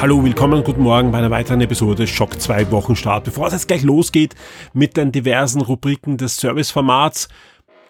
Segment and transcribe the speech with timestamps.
[0.00, 3.24] Hallo, willkommen und guten Morgen bei einer weiteren Episode Schock 2 Wochenstart.
[3.24, 4.34] Bevor es jetzt gleich losgeht
[4.72, 7.28] mit den diversen Rubriken des Serviceformats,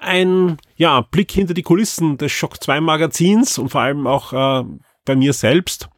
[0.01, 4.65] ein ja, Blick hinter die Kulissen des Schock 2 Magazins und vor allem auch äh,
[5.05, 5.89] bei mir selbst.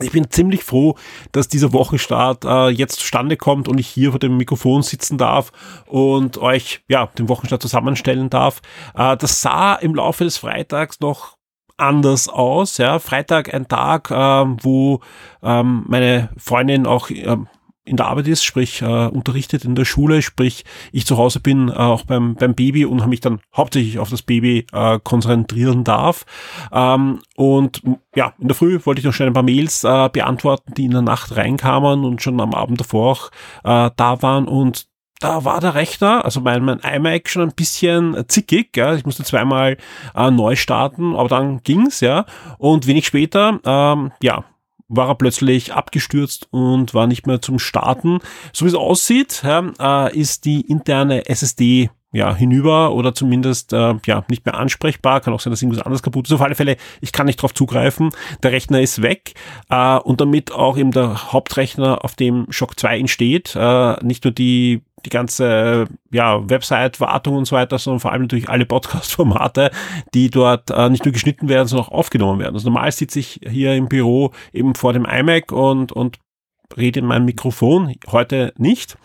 [0.00, 0.96] Ich bin ziemlich froh,
[1.30, 5.52] dass dieser Wochenstart äh, jetzt zustande kommt und ich hier vor dem Mikrofon sitzen darf
[5.86, 8.62] und euch ja den Wochenstart zusammenstellen darf.
[8.96, 11.37] Äh, das sah im Laufe des Freitags noch
[11.78, 12.78] anders aus.
[12.78, 15.00] Ja, Freitag ein Tag, ähm, wo
[15.42, 17.48] ähm, meine Freundin auch ähm,
[17.88, 21.68] in der Arbeit ist, sprich äh, unterrichtet in der Schule, sprich ich zu Hause bin
[21.68, 26.26] äh, auch beim, beim Baby und mich dann hauptsächlich auf das Baby äh, konzentrieren darf.
[26.70, 27.82] Ähm, und
[28.14, 30.90] ja, in der Früh wollte ich noch schnell ein paar Mails äh, beantworten, die in
[30.90, 33.30] der Nacht reinkamen und schon am Abend davor auch
[33.64, 34.87] äh, da waren und
[35.20, 38.94] da war der Rechner, also mein, mein iMac schon ein bisschen zickig, ja.
[38.94, 39.76] Ich musste zweimal
[40.14, 42.24] äh, neu starten, aber dann ging's, ja.
[42.58, 44.44] Und wenig später, ähm, ja,
[44.88, 48.20] war er plötzlich abgestürzt und war nicht mehr zum Starten.
[48.52, 53.94] So wie es aussieht, ja, äh, ist die interne SSD ja, hinüber oder zumindest äh,
[54.06, 55.20] ja nicht mehr ansprechbar.
[55.20, 56.32] Kann auch sein, dass irgendwas anderes kaputt ist.
[56.32, 58.10] Auf alle Fälle, ich kann nicht drauf zugreifen.
[58.42, 59.34] Der Rechner ist weg
[59.68, 63.54] äh, und damit auch eben der Hauptrechner, auf dem Shock 2 entsteht.
[63.54, 68.48] Äh, nicht nur die die ganze ja, Website-Wartung und so weiter, sondern vor allem natürlich
[68.48, 69.70] alle Podcast-Formate,
[70.14, 72.54] die dort äh, nicht nur geschnitten werden, sondern auch aufgenommen werden.
[72.54, 76.18] Also normal sitze ich hier im Büro eben vor dem iMac und, und
[76.76, 78.98] rede in meinem Mikrofon, heute nicht.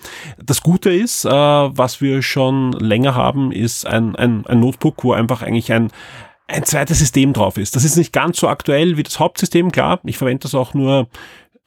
[0.43, 5.13] Das Gute ist, äh, was wir schon länger haben, ist ein, ein, ein Notebook, wo
[5.13, 5.89] einfach eigentlich ein,
[6.47, 7.75] ein zweites System drauf ist.
[7.75, 9.99] Das ist nicht ganz so aktuell wie das Hauptsystem, klar.
[10.03, 11.07] Ich verwende das auch nur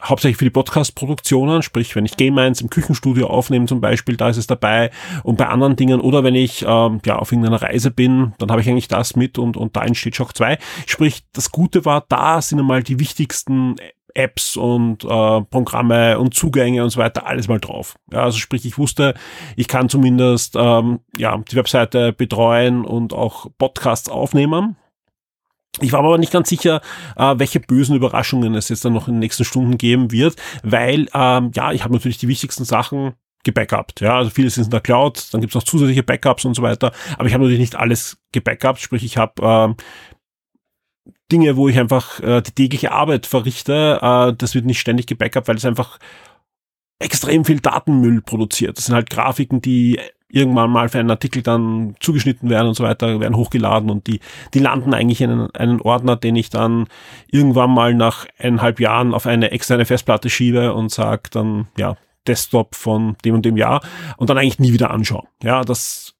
[0.03, 4.29] hauptsächlich für die Podcast-Produktionen, sprich, wenn ich Game 1 im Küchenstudio aufnehme zum Beispiel, da
[4.29, 4.91] ist es dabei
[5.23, 8.61] und bei anderen Dingen oder wenn ich ähm, ja auf irgendeiner Reise bin, dann habe
[8.61, 10.59] ich eigentlich das mit und, und da entsteht Shock 2.
[10.87, 13.77] Sprich, das Gute war, da sind einmal die wichtigsten
[14.17, 17.97] Apps und äh, Programme und Zugänge und so weiter, alles mal drauf.
[18.11, 19.15] Ja, also sprich, ich wusste,
[19.57, 24.77] ich kann zumindest ähm, ja, die Webseite betreuen und auch Podcasts aufnehmen.
[25.81, 26.81] Ich war aber nicht ganz sicher,
[27.17, 31.09] äh, welche bösen Überraschungen es jetzt dann noch in den nächsten Stunden geben wird, weil
[31.13, 33.15] ähm, ja, ich habe natürlich die wichtigsten Sachen
[33.45, 34.01] gebackupt.
[34.01, 36.63] Ja, also vieles ist in der Cloud, dann gibt es noch zusätzliche Backups und so
[36.63, 39.77] weiter, aber ich habe natürlich nicht alles gebackupt, sprich ich habe ähm,
[41.31, 45.49] Dinge, wo ich einfach äh, die tägliche Arbeit verrichte, äh, das wird nicht ständig gebackupt,
[45.49, 45.99] weil es einfach
[46.99, 48.79] extrem viel Datenmüll produziert.
[48.79, 52.85] Das sind halt Grafiken, die irgendwann mal für einen Artikel dann zugeschnitten werden und so
[52.85, 54.21] weiter, werden hochgeladen und die,
[54.55, 56.89] die landen eigentlich in einen, einen Ordner, den ich dann
[57.31, 62.75] irgendwann mal nach eineinhalb Jahren auf eine externe Festplatte schiebe und sage dann, ja, Desktop
[62.75, 63.83] von dem und dem Jahr
[64.17, 65.29] und dann eigentlich nie wieder anschaue.
[65.43, 66.15] Ja, das,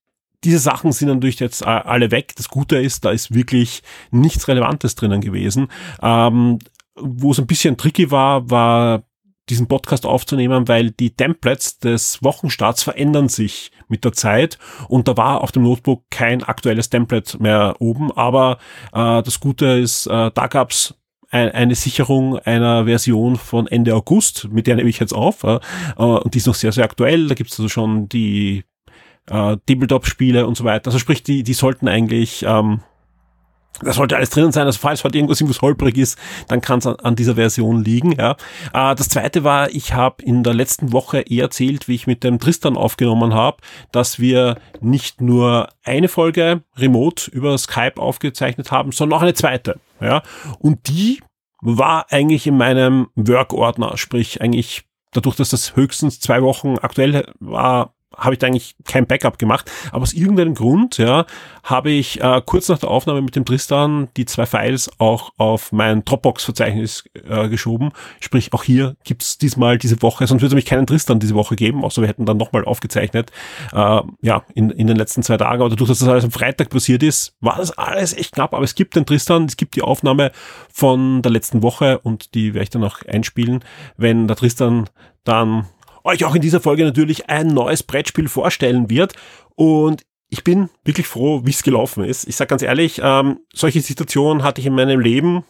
[0.45, 2.35] diese Sachen sind natürlich jetzt alle weg.
[2.37, 5.69] Das Gute ist, da ist wirklich nichts Relevantes drinnen gewesen.
[6.01, 6.61] Ähm,
[6.95, 9.03] wo es ein bisschen tricky war, war
[9.49, 14.59] diesen Podcast aufzunehmen, weil die Templates des Wochenstarts verändern sich mit der Zeit.
[14.89, 18.59] Und da war auf dem Notebook kein aktuelles Template mehr oben, aber
[18.93, 20.95] äh, das Gute ist, äh, da gab's
[21.31, 25.59] eine Sicherung einer Version von Ende August, mit der nehme ich jetzt auf, äh,
[25.97, 28.65] und die ist noch sehr, sehr aktuell, da gibt's also schon die
[29.29, 32.81] äh, Tabletop-Spiele und so weiter, also sprich, die, die sollten eigentlich ähm,
[33.83, 34.67] da sollte alles drinnen sein.
[34.67, 38.13] Also falls heute irgendwas irgendwas holprig ist, dann kann es an, an, dieser Version liegen.
[38.13, 38.37] Ja.
[38.73, 42.25] Äh, das zweite war, ich habe in der letzten Woche eh erzählt, wie ich mit
[42.25, 43.59] dem Tristan aufgenommen habe,
[43.93, 49.81] dass wir nicht nur eine Folge remote über Skype aufgezeichnet haben, sondern auch eine zweite.
[50.01, 50.23] Ja.
[50.59, 51.21] Und die
[51.61, 57.96] war eigentlich in meinem Work-Ordner, sprich eigentlich dadurch, dass das höchstens zwei Wochen aktuell war,
[58.17, 61.27] habe ich da eigentlich kein Backup gemacht, aber aus irgendeinem Grund, ja,
[61.63, 65.73] habe ich äh, kurz nach der Aufnahme mit dem Tristan die zwei Files auch auf
[65.73, 67.91] mein Dropbox-Verzeichnis äh, geschoben.
[68.21, 71.57] Sprich, auch hier gibt's diesmal diese Woche, sonst würde es nämlich keinen Tristan diese Woche
[71.57, 73.31] geben, außer wir hätten dann nochmal aufgezeichnet,
[73.73, 75.61] äh, ja, in, in den letzten zwei Tagen.
[75.61, 78.55] Aber dadurch, dass das alles am Freitag passiert ist, war das alles echt knapp.
[78.55, 80.33] Aber es gibt den Tristan, es gibt die Aufnahme
[80.73, 83.65] von der letzten Woche und die werde ich dann auch einspielen,
[83.97, 84.89] wenn der Tristan
[85.25, 85.67] dann
[86.07, 89.13] euch auch in dieser Folge natürlich ein neues Brettspiel vorstellen wird.
[89.55, 92.27] Und ich bin wirklich froh, wie es gelaufen ist.
[92.27, 95.45] Ich sage ganz ehrlich, ähm, solche Situationen hatte ich in meinem Leben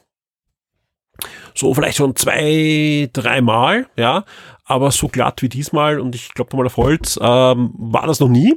[1.54, 4.24] So vielleicht schon zwei, dreimal, ja,
[4.64, 8.28] aber so glatt wie diesmal und ich glaube mal auf Holz ähm, war das noch
[8.28, 8.54] nie.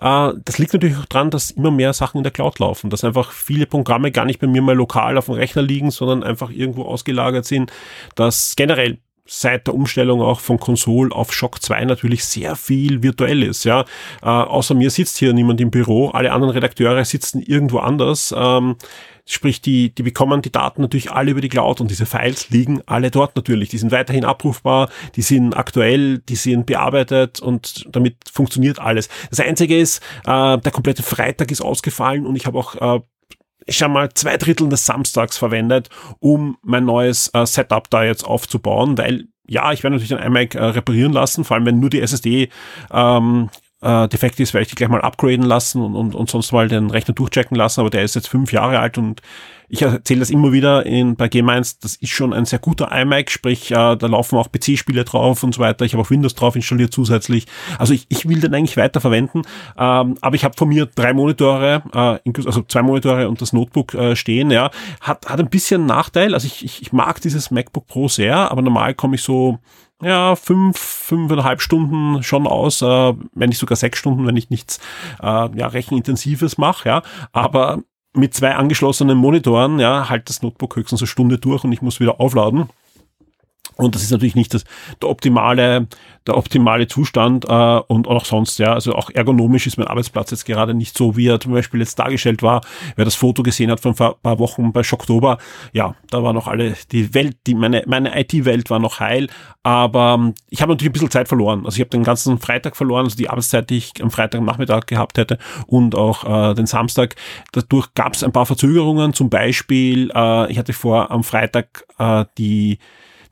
[0.00, 3.02] Äh, das liegt natürlich auch dran, dass immer mehr Sachen in der Cloud laufen, dass
[3.04, 6.50] einfach viele Programme gar nicht bei mir mal lokal auf dem Rechner liegen, sondern einfach
[6.50, 7.72] irgendwo ausgelagert sind,
[8.14, 13.42] dass generell seit der Umstellung auch von Konsole auf Shock 2 natürlich sehr viel virtuell
[13.42, 13.64] ist.
[13.64, 13.82] Ja,
[14.22, 18.34] äh, außer mir sitzt hier niemand im Büro, alle anderen Redakteure sitzen irgendwo anders.
[18.36, 18.76] Ähm,
[19.26, 22.80] sprich, die, die bekommen die Daten natürlich alle über die Cloud und diese Files liegen
[22.86, 23.68] alle dort natürlich.
[23.68, 29.08] Die sind weiterhin abrufbar, die sind aktuell, die sind bearbeitet und damit funktioniert alles.
[29.30, 33.00] Das Einzige ist, äh, der komplette Freitag ist ausgefallen und ich habe auch äh,
[33.66, 35.90] ich habe mal zwei Drittel des Samstags verwendet,
[36.20, 40.54] um mein neues äh, Setup da jetzt aufzubauen, weil ja, ich werde natürlich ein iMac
[40.54, 42.48] äh, reparieren lassen, vor allem wenn nur die SSD
[42.90, 43.50] ähm,
[43.82, 46.68] äh, defekt ist, werde ich die gleich mal upgraden lassen und, und, und sonst mal
[46.68, 49.20] den Rechner durchchecken lassen, aber der ist jetzt fünf Jahre alt und
[49.68, 52.90] ich erzähle das immer wieder in, bei Game 1, das ist schon ein sehr guter
[52.92, 55.84] iMac, sprich, äh, da laufen auch PC-Spiele drauf und so weiter.
[55.84, 57.46] Ich habe auch Windows drauf installiert zusätzlich.
[57.78, 59.42] Also ich, ich will den eigentlich weiter verwenden,
[59.76, 63.94] ähm, aber ich habe von mir drei Monitore, äh, also zwei Monitore und das Notebook
[63.94, 64.70] äh, stehen, ja.
[65.00, 68.62] Hat, hat ein bisschen Nachteil, also ich, ich, ich mag dieses MacBook Pro sehr, aber
[68.62, 69.58] normal komme ich so
[70.02, 74.78] ja, fünf, fünfeinhalb Stunden schon aus, äh, wenn nicht sogar sechs Stunden, wenn ich nichts
[75.22, 77.02] äh, ja, rechenintensives mache, ja.
[77.32, 77.82] Aber
[78.12, 82.00] mit zwei angeschlossenen Monitoren, ja, halt das Notebook höchstens eine Stunde durch und ich muss
[82.00, 82.68] wieder aufladen.
[83.74, 84.64] Und das ist natürlich nicht das,
[85.02, 85.86] der optimale,
[86.26, 88.72] der optimale Zustand äh, und auch sonst, ja.
[88.72, 91.98] Also auch ergonomisch ist mein Arbeitsplatz jetzt gerade nicht so, wie er zum Beispiel jetzt
[91.98, 92.62] dargestellt war.
[92.96, 95.38] Wer das Foto gesehen hat von ein paar Wochen bei Schocktober,
[95.72, 99.28] ja, da war noch alle, die Welt, die meine, meine IT-Welt war noch heil,
[99.62, 101.66] aber ähm, ich habe natürlich ein bisschen Zeit verloren.
[101.66, 104.86] Also ich habe den ganzen Freitag verloren, also die Arbeitszeit, die ich am Freitag Nachmittag
[104.86, 107.16] gehabt hätte und auch äh, den Samstag.
[107.52, 109.12] Dadurch gab es ein paar Verzögerungen.
[109.12, 112.78] Zum Beispiel, äh, ich hatte vor, am Freitag äh, die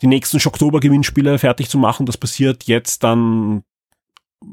[0.04, 2.04] die nächsten Schocktober-Gewinnspiele fertig zu machen.
[2.04, 3.64] Das passiert jetzt dann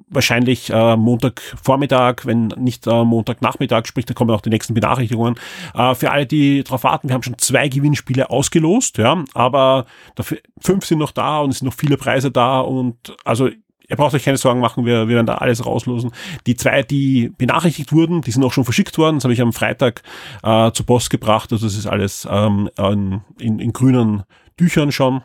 [0.07, 5.35] wahrscheinlich äh, Montagvormittag, wenn nicht äh, Montagnachmittag, sprich, da kommen auch die nächsten Benachrichtigungen.
[5.73, 10.37] Äh, für alle, die darauf warten, wir haben schon zwei Gewinnspiele ausgelost, ja, aber dafür,
[10.61, 14.13] fünf sind noch da und es sind noch viele Preise da und also ihr braucht
[14.13, 16.11] euch keine Sorgen machen, wir, wir werden da alles rauslosen.
[16.47, 19.51] Die zwei, die benachrichtigt wurden, die sind auch schon verschickt worden, das habe ich am
[19.51, 20.03] Freitag
[20.43, 24.23] äh, zur Post gebracht, also das ist alles ähm, in, in, grünen
[24.55, 25.23] Tüchern schon.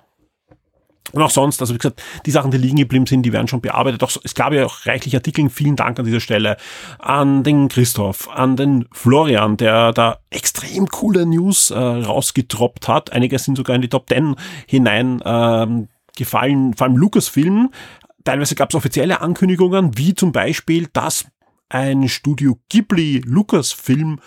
[1.12, 3.60] Und auch sonst, also wie gesagt, die Sachen, die liegen geblieben sind, die werden schon
[3.60, 4.02] bearbeitet.
[4.02, 5.48] Auch, es gab ja auch reichlich Artikel.
[5.50, 6.56] Vielen Dank an dieser Stelle
[6.98, 13.12] an den Christoph, an den Florian, der da extrem coole News äh, rausgetroppt hat.
[13.12, 14.36] Einige sind sogar in die Top 10
[14.66, 17.70] hinein ähm, gefallen, vor allem Lucasfilm.
[18.24, 21.26] Teilweise gab es offizielle Ankündigungen, wie zum Beispiel, dass
[21.68, 24.20] ein Studio Ghibli Lucasfilm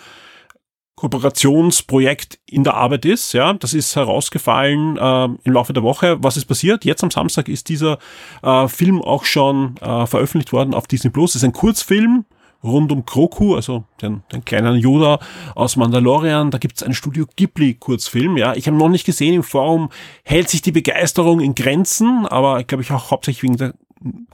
[1.00, 3.32] Kooperationsprojekt in der Arbeit ist.
[3.32, 6.18] Ja, das ist herausgefallen äh, im Laufe der Woche.
[6.22, 6.84] Was ist passiert?
[6.84, 7.98] Jetzt am Samstag ist dieser
[8.42, 11.32] äh, Film auch schon äh, veröffentlicht worden auf Disney Plus.
[11.32, 12.26] Das ist ein Kurzfilm
[12.62, 15.20] rund um Kroku, also den, den kleinen Yoda
[15.54, 16.50] aus Mandalorian.
[16.50, 18.36] Da gibt's einen Studio Ghibli Kurzfilm.
[18.36, 19.88] Ja, ich habe noch nicht gesehen im Forum.
[20.22, 23.72] Hält sich die Begeisterung in Grenzen, aber ich glaube ich auch hauptsächlich wegen der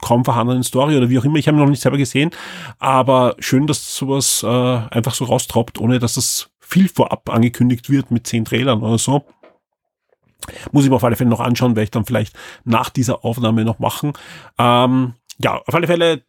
[0.01, 1.37] kaum vorhandenen Story oder wie auch immer.
[1.37, 2.31] Ich habe noch nicht selber gesehen,
[2.79, 8.11] aber schön, dass sowas äh, einfach so raustroppt, ohne dass es viel vorab angekündigt wird
[8.11, 9.25] mit zehn Trailern oder so.
[10.71, 13.63] Muss ich mir auf alle Fälle noch anschauen, werde ich dann vielleicht nach dieser Aufnahme
[13.63, 14.13] noch machen.
[14.57, 16.23] Ähm, ja, auf alle Fälle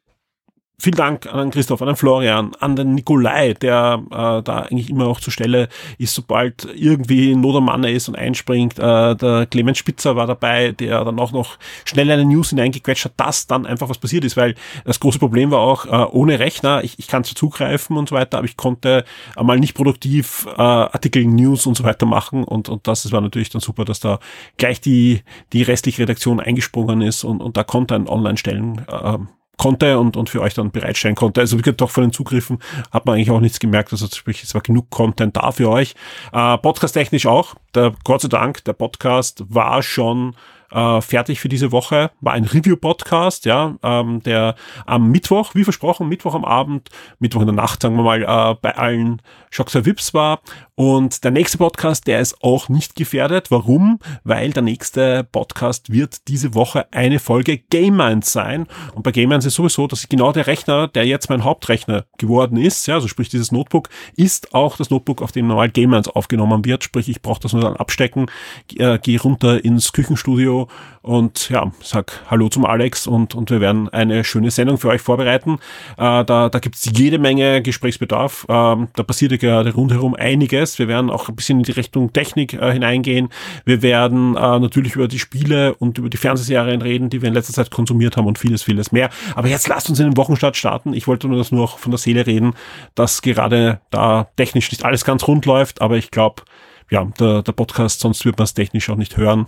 [0.81, 5.09] Vielen Dank an Christoph, an den Florian, an den Nikolai, der äh, da eigentlich immer
[5.09, 5.69] auch zur Stelle
[5.99, 8.79] ist, sobald irgendwie Not am Mann ist und einspringt.
[8.79, 13.15] Äh, der Clemens Spitzer war dabei, der dann auch noch schnell eine News hineingequetscht hat,
[13.17, 14.55] dass dann einfach was passiert ist, weil
[14.85, 18.15] das große Problem war auch, äh, ohne Rechner, ich, ich kann zwar zugreifen und so
[18.15, 19.05] weiter, aber ich konnte
[19.35, 23.51] einmal nicht produktiv äh, Artikel, News und so weiter machen und, und das war natürlich
[23.51, 24.21] dann super, dass da
[24.59, 29.19] gleich die, die restliche Redaktion eingesprungen ist und, und da konnte ein Online-Stellen äh,
[29.59, 31.41] konnte und, und für euch dann bereitstellen konnte.
[31.41, 32.59] Also wie gesagt, doch von den Zugriffen
[32.91, 33.93] hat man eigentlich auch nichts gemerkt.
[33.93, 35.95] Also sprich, es war genug Content da für euch.
[36.33, 37.55] Äh, Podcast-technisch auch.
[37.75, 40.35] Der, Gott sei Dank, der Podcast war schon
[40.71, 42.11] äh, fertig für diese Woche.
[42.21, 44.55] War ein Review-Podcast, ja, ähm, der
[44.87, 48.57] am Mittwoch, wie versprochen, Mittwoch am Abend, Mittwoch in der Nacht, sagen wir mal, äh,
[48.61, 50.41] bei allen Shockser Vips war.
[50.79, 53.51] Und der nächste Podcast, der ist auch nicht gefährdet.
[53.51, 53.99] Warum?
[54.23, 58.69] Weil der nächste Podcast wird diese Woche eine Folge Game Minds sein.
[58.95, 62.57] Und bei Game Minds ist sowieso, dass genau der Rechner, der jetzt mein Hauptrechner geworden
[62.57, 66.07] ist, ja, also sprich dieses Notebook, ist auch das Notebook, auf dem normal Game Minds
[66.11, 66.85] aufgenommen wird.
[66.85, 68.31] Sprich, ich brauche das nur dann abstecken,
[68.77, 70.69] äh, gehe runter ins Küchenstudio
[71.03, 75.01] und ja, sag Hallo zum Alex und, und wir werden eine schöne Sendung für euch
[75.01, 75.59] vorbereiten.
[75.97, 78.47] Äh, da da gibt's jede Menge Gesprächsbedarf.
[78.49, 80.79] Ähm, da passiert ja gerade rundherum einiges Prozess.
[80.79, 83.29] Wir werden auch ein bisschen in die Richtung Technik äh, hineingehen.
[83.65, 87.35] Wir werden äh, natürlich über die Spiele und über die Fernsehserien reden, die wir in
[87.35, 89.11] letzter Zeit konsumiert haben und vieles, vieles mehr.
[89.35, 90.93] Aber jetzt lasst uns in den Wochenstart starten.
[90.93, 92.55] Ich wollte nur das nur auch von der Seele reden,
[92.95, 96.43] dass gerade da technisch nicht alles ganz rund läuft, aber ich glaube,
[96.91, 99.47] ja, der, der Podcast, sonst wird man es technisch auch nicht hören,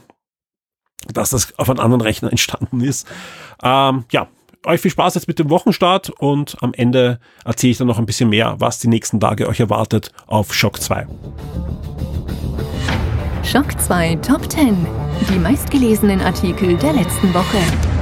[1.08, 3.06] dass das auf einem anderen Rechner entstanden ist.
[3.62, 4.28] Ähm, ja,
[4.66, 8.06] euch viel Spaß jetzt mit dem Wochenstart und am Ende erzähle ich dann noch ein
[8.06, 11.06] bisschen mehr, was die nächsten Tage euch erwartet auf Shock 2.
[13.42, 14.86] Shock 2 Top 10.
[15.28, 17.99] Die meistgelesenen Artikel der letzten Woche.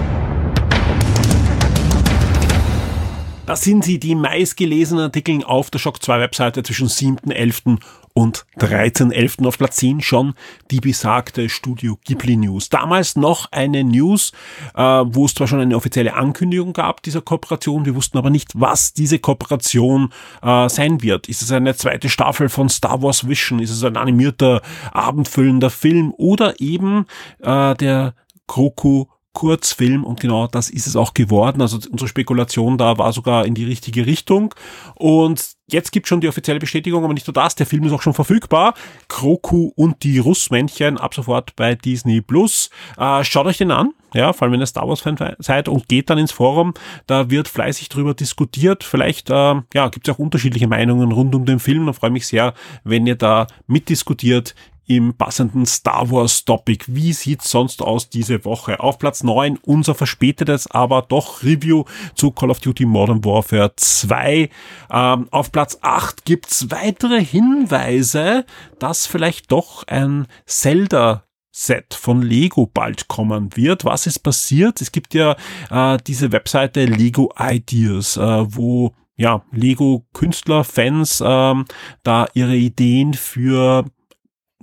[3.49, 7.79] Das sind sie, die meistgelesenen Artikel auf der Shock 2 Webseite zwischen 7.11
[8.13, 9.47] und 13.11.
[9.47, 10.35] auf Platz 10 schon
[10.71, 12.69] die besagte Studio Ghibli News.
[12.69, 14.33] Damals noch eine News,
[14.75, 18.51] äh, wo es zwar schon eine offizielle Ankündigung gab dieser Kooperation, wir wussten aber nicht,
[18.55, 20.13] was diese Kooperation
[20.43, 21.27] äh, sein wird.
[21.27, 23.61] Ist es eine zweite Staffel von Star Wars Vision?
[23.61, 24.61] Ist es ein animierter,
[24.93, 26.13] abendfüllender Film?
[26.19, 27.07] Oder eben
[27.41, 28.13] äh, der
[28.47, 29.07] Kroku
[29.39, 31.63] Kurzfilm und genau das ist es auch geworden.
[31.63, 34.53] Also unsere Spekulation da war sogar in die richtige Richtung
[34.97, 38.03] und jetzt gibt schon die offizielle Bestätigung, aber nicht nur das, der Film ist auch
[38.03, 38.75] schon verfügbar.
[39.07, 42.71] Kroku und die Russmännchen ab sofort bei Disney Plus.
[42.97, 45.89] Äh, schaut euch den an, ja, vor allem wenn ihr Star Wars Fan seid und
[45.89, 46.75] geht dann ins Forum,
[47.07, 48.83] da wird fleißig drüber diskutiert.
[48.83, 51.87] Vielleicht äh, ja, gibt es auch unterschiedliche Meinungen rund um den Film.
[51.87, 54.57] Da freue ich mich sehr, wenn ihr da mitdiskutiert
[54.89, 56.87] im passenden Star Wars Topic.
[56.89, 58.81] Wie sieht's sonst aus diese Woche?
[58.81, 64.49] Auf Platz 9 unser verspätetes, aber doch Review zu Call of Duty Modern Warfare 2.
[64.91, 68.47] Ähm, auf Platz 8 gibt's weitere Hinweise,
[68.79, 73.85] dass vielleicht doch ein Zelda Set von Lego bald kommen wird.
[73.85, 74.81] Was ist passiert?
[74.81, 75.37] Es gibt ja
[75.71, 81.65] äh, diese Webseite Lego Ideas, äh, wo ja Lego Künstler, Fans ähm,
[82.05, 83.85] da ihre Ideen für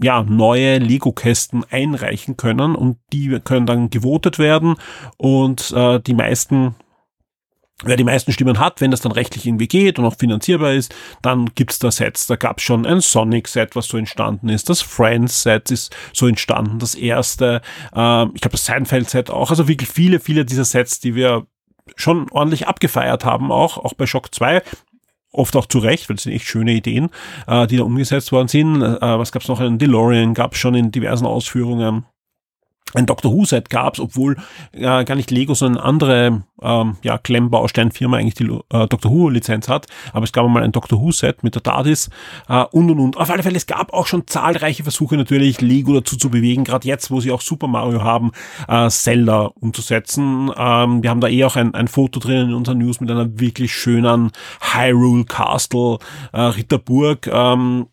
[0.01, 4.75] ja, neue Lego-Kästen einreichen können und die können dann gewotet werden
[5.17, 6.75] und äh, die meisten
[7.83, 10.95] Wer die meisten Stimmen hat, wenn das dann rechtlich irgendwie geht und auch finanzierbar ist,
[11.21, 12.25] dann gibt's da Sets.
[12.25, 14.69] Da gab's schon ein Sonic-Set, was so entstanden ist.
[14.69, 16.79] Das Friends-Set ist so entstanden.
[16.79, 17.61] Das erste,
[17.93, 19.49] ähm, ich glaube das Seinfeld-Set auch.
[19.49, 21.47] Also wirklich viele, viele dieser Sets, die wir
[21.97, 24.61] schon ordentlich abgefeiert haben, auch, auch bei Shock 2
[25.35, 27.09] oft auch zu Recht, weil es sind echt schöne Ideen,
[27.47, 28.81] äh, die da umgesetzt worden sind.
[28.81, 29.59] Äh, was gab es noch?
[29.59, 32.05] Ein DeLorean gab es schon in diversen Ausführungen
[32.93, 34.37] ein Doctor Who Set gab's, obwohl
[34.71, 39.67] äh, gar nicht Lego, sondern andere ähm, ja, Klemmbausteinfirma eigentlich die äh, Doctor Who Lizenz
[39.67, 39.87] hat.
[40.13, 42.09] Aber es gab mal ein Doctor Who Set mit der TARDIS
[42.47, 43.17] äh, und und und.
[43.17, 46.87] Auf alle Fälle, es gab auch schon zahlreiche Versuche natürlich Lego dazu zu bewegen, gerade
[46.87, 48.31] jetzt, wo sie auch Super Mario haben,
[48.67, 50.51] äh, Zelda umzusetzen.
[50.55, 53.39] Ähm, wir haben da eh auch ein, ein Foto drin in unseren News mit einer
[53.39, 55.97] wirklich schönen Hyrule Castle,
[56.31, 57.27] äh, Ritterburg.
[57.27, 57.87] Ähm,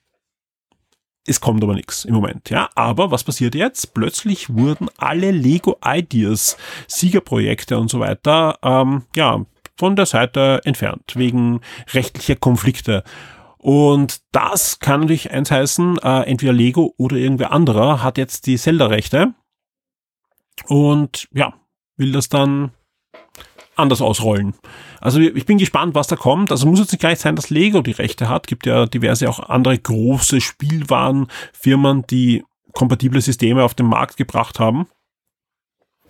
[1.26, 2.68] es kommt aber nichts im Moment, ja.
[2.74, 3.94] Aber was passiert jetzt?
[3.94, 6.56] Plötzlich wurden alle Lego Ideas,
[6.88, 9.44] Siegerprojekte und so weiter, ähm, ja,
[9.76, 11.60] von der Seite entfernt, wegen
[11.92, 13.04] rechtlicher Konflikte.
[13.58, 18.58] Und das kann natürlich eins heißen, äh, entweder Lego oder irgendwer anderer hat jetzt die
[18.58, 19.34] Zelda-Rechte
[20.66, 21.54] und ja,
[21.96, 22.72] will das dann
[23.82, 24.54] anders ausrollen.
[25.00, 26.50] Also ich bin gespannt, was da kommt.
[26.50, 28.46] Also muss jetzt nicht gleich sein, dass Lego die Rechte hat.
[28.46, 34.86] Gibt ja diverse auch andere große Spielwarenfirmen, die kompatible Systeme auf den Markt gebracht haben.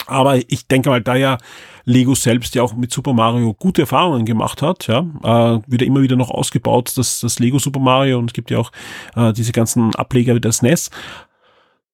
[0.07, 1.39] Aber ich denke mal, da ja
[1.85, 5.87] Lego selbst ja auch mit Super Mario gute Erfahrungen gemacht hat, ja, äh, wird ja
[5.87, 8.73] immer wieder noch ausgebaut, das, das Lego Super Mario und es gibt ja auch
[9.15, 10.91] äh, diese ganzen Ableger wie das NES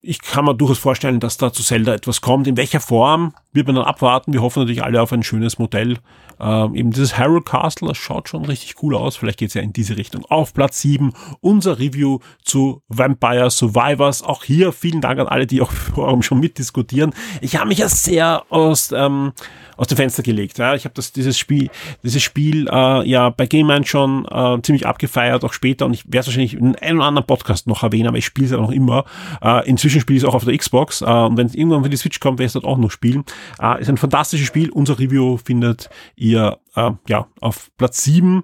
[0.01, 2.47] ich kann mir durchaus vorstellen, dass da zu Zelda etwas kommt.
[2.47, 4.33] In welcher Form wird man dann abwarten?
[4.33, 5.99] Wir hoffen natürlich alle auf ein schönes Modell.
[6.41, 9.17] Ähm, eben dieses Harold Castle, das schaut schon richtig cool aus.
[9.17, 10.25] Vielleicht geht's ja in diese Richtung.
[10.27, 14.23] Auf Platz 7 unser Review zu Vampire Survivors.
[14.23, 17.15] Auch hier vielen Dank an alle, die auch vor schon mitdiskutieren.
[17.41, 19.33] Ich habe mich ja sehr aus, ähm,
[19.77, 20.59] aus dem Fenster gelegt.
[20.59, 20.75] Ja.
[20.75, 21.71] Ich habe das dieses Spiel,
[22.03, 25.87] dieses Spiel äh, ja bei Game Man schon äh, ziemlich abgefeiert, auch später.
[25.87, 28.53] Und ich werde es wahrscheinlich in einem anderen Podcast noch erwähnen, aber ich spiele es
[28.53, 29.05] ja noch immer.
[29.43, 31.03] Äh, inzwischen spiele ich es auch auf der Xbox.
[31.03, 32.91] Äh, und wenn es irgendwann für die Switch kommt, werde ich es dort auch noch
[32.91, 33.25] spielen.
[33.61, 34.71] Äh, ist ein fantastisches Spiel.
[34.71, 38.43] Unser Review findet ihr äh, ja auf Platz 7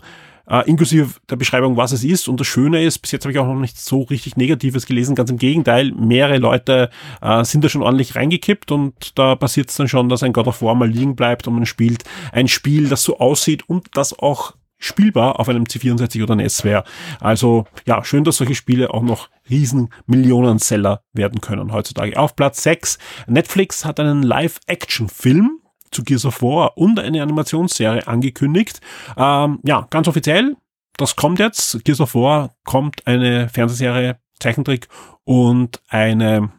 [0.49, 2.29] äh, inklusive der Beschreibung, was es ist.
[2.29, 5.15] Und das Schöne ist, bis jetzt habe ich auch noch nicht so richtig Negatives gelesen.
[5.15, 6.91] Ganz im Gegenteil, mehrere Leute
[7.23, 10.47] äh, sind da schon ordentlich reingekippt und da passiert es dann schon, dass ein God
[10.47, 14.19] of War mal liegen bleibt und man spielt ein Spiel, das so aussieht und das
[14.19, 16.85] auch spielbar auf einem C64 oder NES wäre.
[17.21, 22.19] Also ja, schön, dass solche Spiele auch noch riesen Millionen-Seller werden können heutzutage.
[22.19, 25.61] Auf Platz 6, Netflix hat einen Live-Action-Film
[25.95, 28.81] zu Gears of War und eine Animationsserie angekündigt.
[29.17, 30.57] Ähm, ja, ganz offiziell
[30.97, 31.85] das kommt jetzt.
[31.85, 34.89] Gears of War kommt eine Fernsehserie, Zeichentrick
[35.25, 36.51] und eine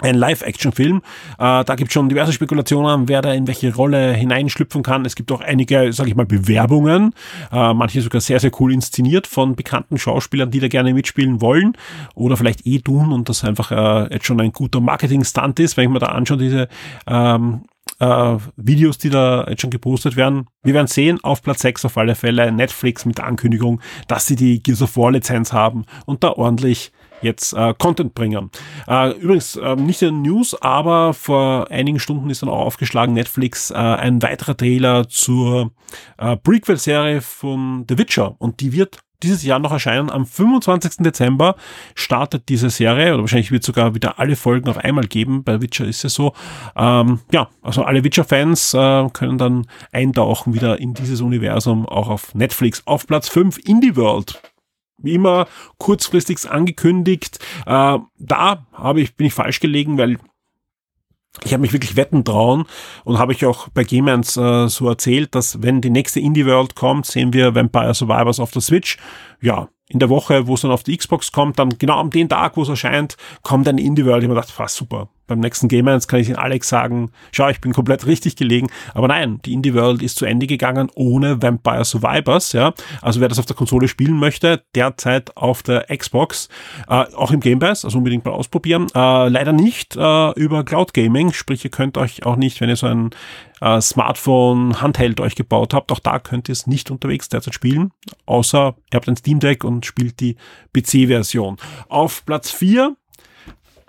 [0.00, 0.98] ein Live-Action-Film.
[1.38, 5.04] Äh, da gibt es schon diverse Spekulationen, wer da in welche Rolle hineinschlüpfen kann.
[5.04, 7.14] Es gibt auch einige, sage ich mal, Bewerbungen,
[7.50, 11.76] äh, manche sogar sehr, sehr cool inszeniert von bekannten Schauspielern, die da gerne mitspielen wollen
[12.14, 15.86] oder vielleicht eh tun und das einfach äh, jetzt schon ein guter Marketing-Stunt ist, wenn
[15.86, 16.68] ich mir da anschaue, diese
[17.08, 17.62] ähm,
[18.00, 20.46] äh, Videos, die da jetzt schon gepostet werden.
[20.62, 24.36] Wir werden sehen, auf Platz 6 auf alle Fälle Netflix mit der Ankündigung, dass sie
[24.36, 28.50] die Gears of War Lizenz haben und da ordentlich jetzt äh, Content bringen.
[28.86, 33.70] Äh, übrigens, äh, nicht in News, aber vor einigen Stunden ist dann auch aufgeschlagen Netflix
[33.70, 35.72] äh, ein weiterer Trailer zur
[36.18, 40.10] äh, Prequel-Serie von The Witcher und die wird dieses Jahr noch erscheinen.
[40.10, 40.98] Am 25.
[40.98, 41.56] Dezember
[41.94, 45.44] startet diese Serie oder wahrscheinlich wird sogar wieder alle Folgen auf einmal geben.
[45.44, 46.34] Bei Witcher ist es so.
[46.76, 52.34] Ähm, ja, also alle Witcher-Fans äh, können dann eintauchen wieder in dieses Universum, auch auf
[52.34, 52.82] Netflix.
[52.86, 54.40] Auf Platz 5 Indie World
[55.00, 55.46] wie immer
[55.78, 57.38] kurzfristig angekündigt.
[57.66, 60.18] Äh, da habe ich, bin ich falsch gelegen, weil
[61.44, 62.64] ich habe mich wirklich wetten trauen
[63.04, 66.74] und habe ich auch bei Gamans äh, so erzählt, dass wenn die nächste Indie World
[66.74, 68.98] kommt, sehen wir Vampire Survivors auf der Switch.
[69.40, 72.28] Ja, in der Woche, wo es dann auf die Xbox kommt, dann genau am den
[72.28, 74.22] Tag, wo es erscheint, kommt ein Indie World.
[74.22, 77.48] Ich habe mir gedacht, super, beim nächsten Game 1 kann ich den Alex sagen, schau,
[77.48, 78.68] ich bin komplett richtig gelegen.
[78.94, 82.74] Aber nein, die Indie World ist zu Ende gegangen ohne Vampire Survivors, ja.
[83.00, 86.48] Also wer das auf der Konsole spielen möchte, derzeit auf der Xbox,
[86.88, 88.88] äh, auch im Game Pass, also unbedingt mal ausprobieren.
[88.94, 92.76] Äh, leider nicht äh, über Cloud Gaming, sprich ihr könnt euch auch nicht, wenn ihr
[92.76, 93.10] so ein
[93.60, 97.92] äh, Smartphone Handheld euch gebaut habt, auch da könnt ihr es nicht unterwegs derzeit spielen,
[98.26, 100.36] außer ihr habt ein Steam Deck und spielt die
[100.72, 101.56] PC-Version.
[101.88, 102.97] Auf Platz 4 äh,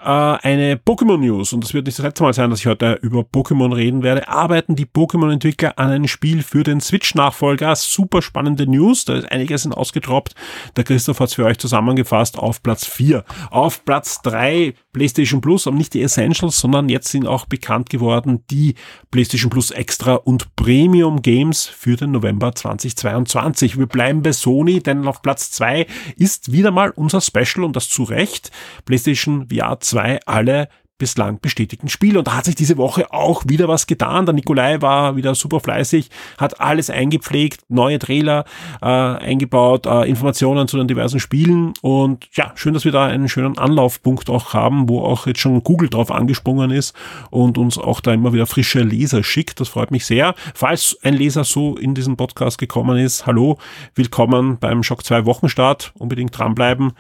[0.01, 3.22] eine Pokémon News, und das wird nicht das letzte Mal sein, dass ich heute über
[3.22, 7.75] Pokémon reden werde, arbeiten die Pokémon-Entwickler an einem Spiel für den Switch-Nachfolger.
[7.75, 10.36] Super spannende News, da ist einiges ausgetroppt.
[10.77, 13.25] Der Christoph hat es für euch zusammengefasst auf Platz 4.
[13.51, 18.44] Auf Platz 3 PlayStation Plus, aber nicht die Essentials, sondern jetzt sind auch bekannt geworden
[18.50, 18.75] die
[19.12, 23.78] PlayStation Plus Extra und Premium Games für den November 2022.
[23.78, 27.89] Wir bleiben bei Sony, denn auf Platz 2 ist wieder mal unser Special und das
[27.89, 28.52] zu Recht.
[28.86, 32.19] PlayStation VR 2 alle bislang bestätigten Spiele.
[32.19, 34.28] Und da hat sich diese Woche auch wieder was getan.
[34.28, 38.43] Der Nikolai war wieder super fleißig, hat alles eingepflegt, neue Trailer
[38.82, 41.73] äh, eingebaut, äh, Informationen zu den diversen Spielen.
[41.82, 45.63] Und ja, schön, dass wir da einen schönen Anlaufpunkt auch haben, wo auch jetzt schon
[45.63, 46.93] Google drauf angesprungen ist
[47.32, 49.60] und uns auch da immer wieder frische Leser schickt.
[49.60, 50.36] Das freut mich sehr.
[50.54, 53.58] Falls ein Leser so in diesen Podcast gekommen ist, hallo,
[53.95, 55.93] willkommen beim Schock 2 Wochenstart.
[55.97, 56.91] Unbedingt dranbleiben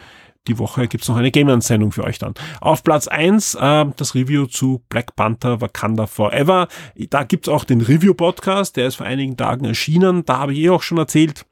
[0.47, 2.33] die Woche gibt's noch eine Game-Sendung für euch dann.
[2.61, 6.67] Auf Platz eins äh, das Review zu Black Panther Wakanda Forever.
[6.95, 10.25] Da gibt's auch den Review-Podcast, der ist vor einigen Tagen erschienen.
[10.25, 11.45] Da habe ich eh auch schon erzählt,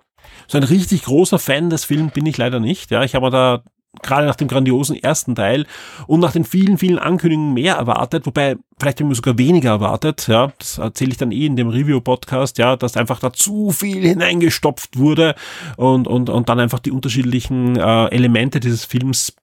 [0.47, 2.91] so ein richtig großer Fan des Films bin ich leider nicht.
[2.91, 3.63] Ja, ich habe da
[4.01, 5.65] gerade nach dem grandiosen ersten Teil
[6.07, 10.27] und nach den vielen, vielen Ankündigungen mehr erwartet, wobei vielleicht haben wir sogar weniger erwartet,
[10.27, 14.01] ja, das erzähle ich dann eh in dem Review-Podcast, ja, dass einfach da zu viel
[14.01, 15.35] hineingestopft wurde
[15.77, 19.35] und, und, und dann einfach die unterschiedlichen äh, Elemente dieses Films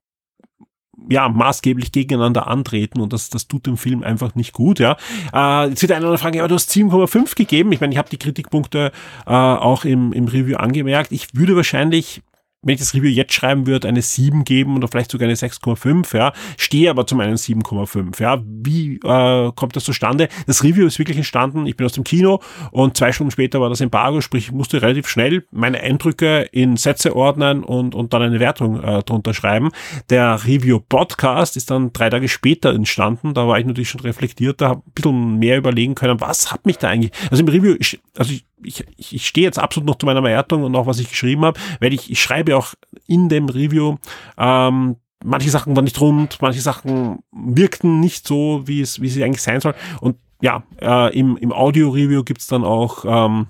[1.09, 4.97] ja, maßgeblich gegeneinander antreten und das, das tut dem Film einfach nicht gut, ja.
[5.33, 7.73] Äh, jetzt wird einer oder fragen, ja, du hast 7,5 gegeben.
[7.73, 8.93] Ich meine, ich habe die Kritikpunkte
[9.27, 11.13] äh, auch im, im Review angemerkt.
[11.13, 12.23] Ich würde wahrscheinlich
[12.65, 16.17] wenn ich das Review jetzt schreiben würde, eine 7 geben oder vielleicht sogar eine 6,5,
[16.17, 18.43] ja, stehe aber zum einen 7,5, ja.
[18.45, 20.29] Wie äh, kommt das zustande?
[20.47, 23.69] Das Review ist wirklich entstanden, ich bin aus dem Kino und zwei Stunden später war
[23.69, 28.23] das Embargo, sprich, ich musste relativ schnell meine Eindrücke in Sätze ordnen und, und dann
[28.23, 29.71] eine Wertung äh, drunter schreiben.
[30.11, 34.83] Der Review-Podcast ist dann drei Tage später entstanden, da war ich natürlich schon reflektierter, habe
[34.87, 37.77] ein bisschen mehr überlegen können, was hat mich da eigentlich, also im Review,
[38.17, 41.09] also ich ich, ich stehe jetzt absolut noch zu meiner Wertung und auch was ich
[41.09, 42.75] geschrieben habe, weil ich, ich schreibe auch
[43.07, 43.97] in dem Review,
[44.39, 49.25] ähm, manche Sachen waren nicht rund, manche Sachen wirkten nicht so, wie es, wie sie
[49.25, 49.75] eigentlich sein soll.
[50.01, 53.47] Und ja, äh, im, im Audio-Review gibt's dann auch ähm,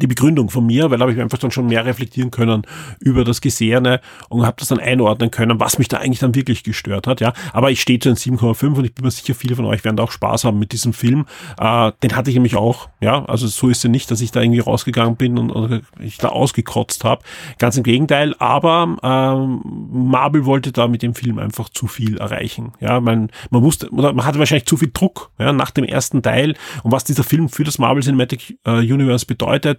[0.00, 2.62] die Begründung von mir, weil habe ich einfach dann schon mehr reflektieren können
[2.98, 6.64] über das Gesehene und habe das dann einordnen können, was mich da eigentlich dann wirklich
[6.64, 7.32] gestört hat, ja.
[7.52, 9.96] Aber ich stehe zu den 7,5 und ich bin mir sicher, viele von euch werden
[9.96, 11.26] da auch Spaß haben mit diesem Film.
[11.60, 13.24] Äh, den hatte ich nämlich auch, ja.
[13.26, 16.30] Also so ist es nicht, dass ich da irgendwie rausgegangen bin und oder ich da
[16.30, 17.22] ausgekotzt habe.
[17.58, 18.34] Ganz im Gegenteil.
[18.40, 19.62] Aber ähm,
[20.10, 23.00] Marvel wollte da mit dem Film einfach zu viel erreichen, ja.
[23.00, 26.56] Man, man wusste, oder man hatte wahrscheinlich zu viel Druck, ja, nach dem ersten Teil
[26.82, 29.75] und was dieser Film für das Marvel Cinematic äh, Universe bedeutet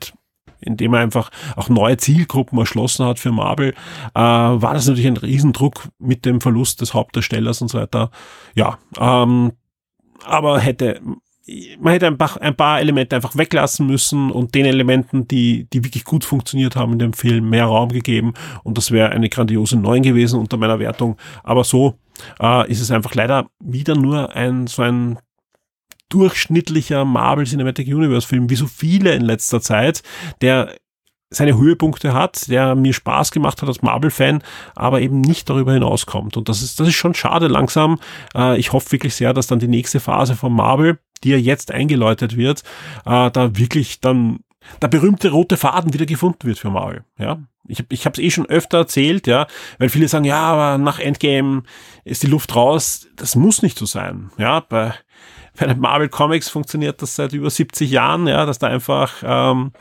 [0.60, 3.70] indem er einfach auch neue Zielgruppen erschlossen hat für Marvel,
[4.14, 8.12] äh, war das natürlich ein Riesendruck mit dem Verlust des Hauptdarstellers und so weiter.
[8.56, 9.54] Ja, ähm,
[10.26, 11.02] aber hätte
[11.80, 15.84] man hätte ein paar, ein paar Elemente einfach weglassen müssen und den Elementen, die, die
[15.84, 18.34] wirklich gut funktioniert haben in dem Film, mehr Raum gegeben
[18.64, 21.16] und das wäre eine grandiose 9 gewesen unter meiner Wertung.
[21.44, 21.96] Aber so
[22.42, 25.20] äh, ist es einfach leider wieder nur ein so ein
[26.10, 30.04] durchschnittlicher Marvel Cinematic Universe Film, wie so viele in letzter Zeit,
[30.41, 30.76] der
[31.30, 34.41] seine Höhepunkte hat, der mir Spaß gemacht hat als Marvel-Fan,
[34.76, 36.38] aber eben nicht darüber hinauskommt.
[36.38, 38.00] Und das ist, das ist schon schade langsam.
[38.34, 41.72] Äh, ich hoffe wirklich sehr, dass dann die nächste Phase von Marvel, die ja jetzt
[41.72, 42.63] eingeläutet wird,
[43.06, 44.39] äh, da wirklich dann
[44.82, 47.04] der berühmte rote Faden wieder gefunden wird für Marvel.
[47.17, 49.48] Ja, ich ich habe es eh schon öfter erzählt, ja,
[49.80, 51.63] weil viele sagen, ja, aber nach Endgame
[52.04, 53.08] ist die Luft raus.
[53.15, 54.30] Das muss nicht so sein.
[54.38, 54.93] Ja, bei
[55.60, 59.72] bei den Marvel Comics funktioniert das seit über 70 Jahren, ja, dass da einfach ähm,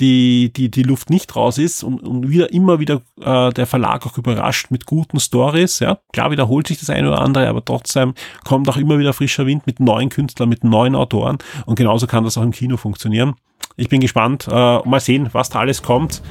[0.00, 4.06] die, die, die Luft nicht raus ist und, und wieder immer wieder äh, der Verlag
[4.06, 5.80] auch überrascht mit guten Stories.
[5.80, 9.46] Ja, klar wiederholt sich das eine oder andere, aber trotzdem kommt auch immer wieder frischer
[9.46, 13.34] Wind mit neuen Künstlern, mit neuen Autoren und genauso kann das auch im Kino funktionieren.
[13.76, 16.22] Ich bin gespannt, äh, mal sehen, was da alles kommt.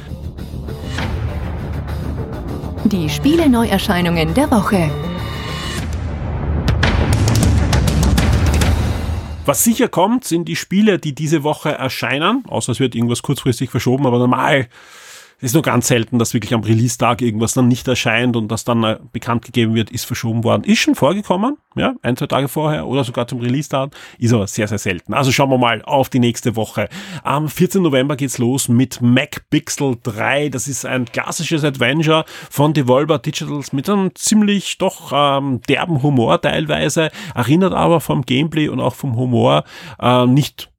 [2.85, 4.89] Die Spiele Neuerscheinungen der Woche.
[9.47, 13.69] Was sicher kommt, sind die Spiele, die diese Woche erscheinen, außer es wird irgendwas kurzfristig
[13.69, 14.67] verschoben, aber normal
[15.37, 18.63] es ist nur ganz selten, dass wirklich am Release-Tag irgendwas dann nicht erscheint und das
[18.63, 20.63] dann äh, bekannt gegeben wird, ist verschoben worden.
[20.63, 24.67] Ist schon vorgekommen, ja, ein, zwei Tage vorher oder sogar zum Release-Tag, ist aber sehr,
[24.67, 25.13] sehr selten.
[25.13, 26.89] Also schauen wir mal auf die nächste Woche.
[27.23, 27.83] Am 14.
[27.83, 30.49] November geht's los mit Mac Pixel 3.
[30.49, 36.41] Das ist ein klassisches Adventure von Devolver Digitals mit einem ziemlich doch ähm, derben Humor
[36.41, 39.65] teilweise, erinnert aber vom Gameplay und auch vom Humor
[40.01, 40.71] äh, nicht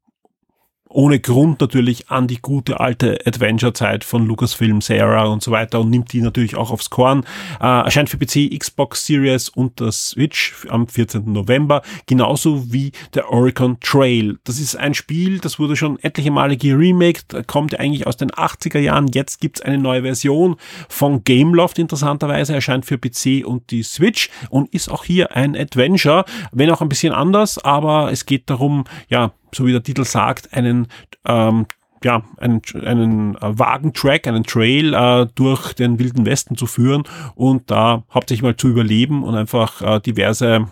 [0.99, 5.91] ohne Grund natürlich an die gute alte Adventure-Zeit von Lucasfilm, Sarah und so weiter und
[5.91, 7.23] nimmt die natürlich auch aufs Korn.
[7.61, 11.33] Äh, erscheint für PC, Xbox Series und der Switch am 14.
[11.33, 14.39] November, genauso wie der Oricon Trail.
[14.43, 18.81] Das ist ein Spiel, das wurde schon etliche Male geremaked, kommt eigentlich aus den 80er
[18.81, 19.07] Jahren.
[19.07, 20.57] Jetzt gibt's eine neue Version
[20.89, 26.25] von Gameloft, interessanterweise, erscheint für PC und die Switch und ist auch hier ein Adventure,
[26.51, 30.53] wenn auch ein bisschen anders, aber es geht darum, ja, so wie der Titel sagt,
[30.53, 30.89] einen
[31.27, 31.67] ähm,
[32.05, 37.03] ja, einen, einen äh, Wagentrack, einen Trail äh, durch den Wilden Westen zu führen
[37.35, 40.69] und da hauptsächlich mal zu überleben und einfach äh, diverse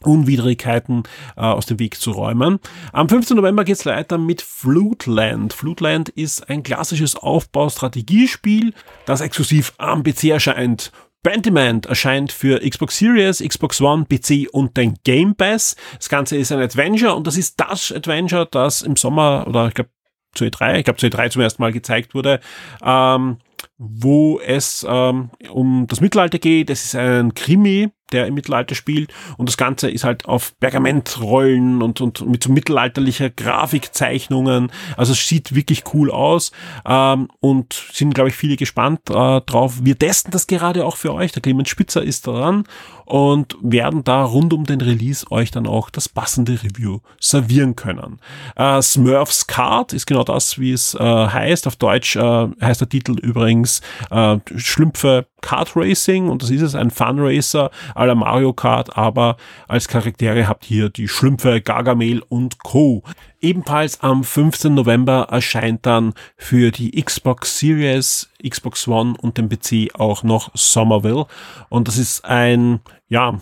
[0.00, 1.04] Unwidrigkeiten
[1.36, 2.58] äh, aus dem Weg zu räumen.
[2.92, 3.36] Am 15.
[3.36, 5.52] November geht's weiter mit Floodland.
[5.52, 8.74] Floodland ist ein klassisches Aufbaustrategiespiel,
[9.06, 10.92] das exklusiv am PC erscheint.
[11.24, 15.74] Pentiment erscheint für Xbox Series, Xbox One, PC und den Game Pass.
[15.96, 19.74] Das Ganze ist ein Adventure und das ist das Adventure, das im Sommer oder ich
[19.74, 19.90] glaube
[20.34, 22.40] zu E3, ich glaube zu E3 zum ersten Mal gezeigt wurde,
[22.84, 23.38] ähm,
[23.78, 26.70] wo es ähm, um das Mittelalter geht.
[26.70, 29.12] Es ist ein Krimi, der im Mittelalter spielt.
[29.36, 34.70] Und das Ganze ist halt auf Pergamentrollen und, und mit so mittelalterlicher Grafikzeichnungen.
[34.96, 36.52] Also es sieht wirklich cool aus
[36.86, 39.80] ähm, und sind, glaube ich, viele gespannt äh, drauf.
[39.82, 41.32] Wir testen das gerade auch für euch.
[41.32, 42.64] Der Clemens Spitzer ist dran
[43.04, 48.18] und werden da rund um den Release euch dann auch das passende Review servieren können.
[48.56, 51.66] Äh, Smurfs Card ist genau das, wie es äh, heißt.
[51.66, 56.74] Auf Deutsch äh, heißt der Titel übrigens äh, Schlümpfe Kart Racing und das ist es,
[56.74, 59.36] ein Fun Racer à la Mario Kart, aber
[59.68, 63.02] als Charaktere habt ihr die Schlümpfe Gargamel und Co.
[63.44, 64.72] Ebenfalls am 15.
[64.72, 71.26] November erscheint dann für die Xbox Series, Xbox One und den PC auch noch Somerville
[71.68, 73.38] und das ist ein, ja,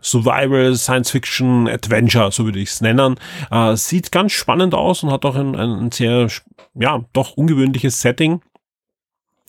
[0.00, 3.16] Survival, Science Fiction, Adventure, so würde ich es nennen.
[3.50, 6.28] Äh, sieht ganz spannend aus und hat auch ein, ein sehr,
[6.74, 8.42] ja, doch ungewöhnliches Setting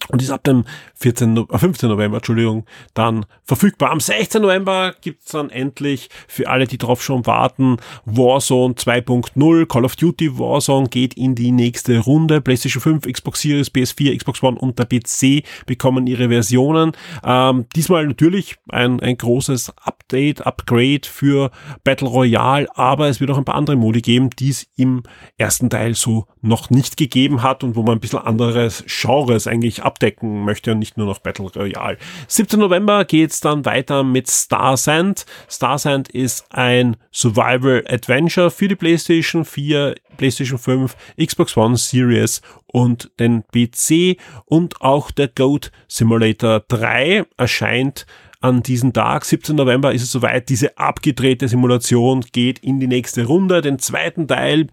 [0.09, 1.89] und ist ab dem 14, 15.
[1.89, 3.91] Äh, November, Entschuldigung, dann verfügbar.
[3.91, 4.41] Am 16.
[4.41, 9.65] November gibt's dann endlich für alle, die drauf schon warten, Warzone 2.0.
[9.65, 12.41] Call of Duty Warzone geht in die nächste Runde.
[12.41, 16.93] PlayStation 5, Xbox Series, PS4, Xbox One und der PC bekommen ihre Versionen.
[17.23, 21.51] Ähm, diesmal natürlich ein, ein großes Update, Upgrade für
[21.83, 25.03] Battle Royale, aber es wird auch ein paar andere Modi geben, die es im
[25.37, 29.83] ersten Teil so noch nicht gegeben hat und wo man ein bisschen anderes Genres eigentlich
[29.83, 31.97] abdecken möchte und nicht nur noch Battle Royale.
[32.27, 32.59] 17.
[32.59, 35.25] November geht's dann weiter mit Star Sand.
[35.49, 42.41] Star Sand ist ein Survival Adventure für die PlayStation 4, PlayStation 5, Xbox One Series
[42.67, 48.05] und den PC und auch der Goat Simulator 3 erscheint
[48.41, 49.55] an diesem Tag, 17.
[49.55, 50.49] November, ist es soweit.
[50.49, 53.61] Diese abgedrehte Simulation geht in die nächste Runde.
[53.61, 54.67] Den zweiten Teil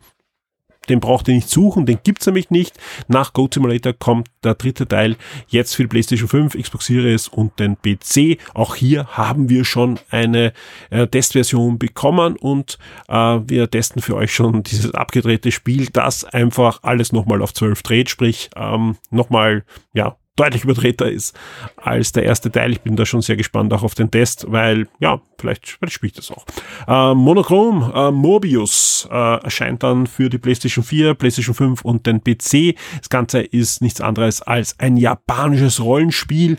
[0.88, 2.78] den braucht ihr nicht suchen, den gibt's nämlich nicht.
[3.08, 5.16] Nach Goat Simulator kommt der dritte Teil
[5.48, 8.38] jetzt für die PlayStation 5, Xbox Series und den PC.
[8.54, 10.52] Auch hier haben wir schon eine
[10.90, 12.78] äh, Testversion bekommen und
[13.08, 17.82] äh, wir testen für euch schon dieses abgedrehte Spiel, das einfach alles nochmal auf 12
[17.82, 21.36] dreht, sprich ähm, nochmal, ja, deutlich überdrehter ist
[21.76, 22.72] als der erste Teil.
[22.72, 26.10] Ich bin da schon sehr gespannt auch auf den Test, weil ja, vielleicht, vielleicht spiele
[26.10, 26.44] ich das auch.
[26.86, 32.22] Äh, Monochrom äh, Mobius äh, erscheint dann für die PlayStation 4, PlayStation 5 und den
[32.22, 32.76] PC.
[32.98, 36.58] Das Ganze ist nichts anderes als ein japanisches Rollenspiel.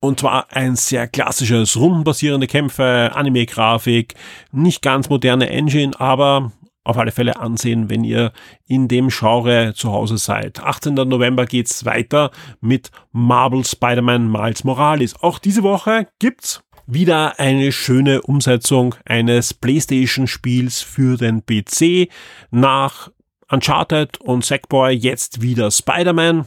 [0.00, 4.14] Und zwar ein sehr klassisches, rundenbasierende Kämpfe, Anime-Grafik,
[4.50, 6.50] nicht ganz moderne Engine, aber
[6.84, 8.32] auf alle Fälle ansehen, wenn ihr
[8.66, 10.62] in dem Genre zu Hause seid.
[10.62, 10.94] 18.
[10.94, 15.14] November geht's weiter mit Marvel Spider-Man Miles Morales.
[15.22, 22.08] Auch diese Woche gibt's wieder eine schöne Umsetzung eines PlayStation-Spiels für den PC.
[22.50, 23.10] Nach
[23.50, 26.46] Uncharted und Sackboy jetzt wieder Spider-Man.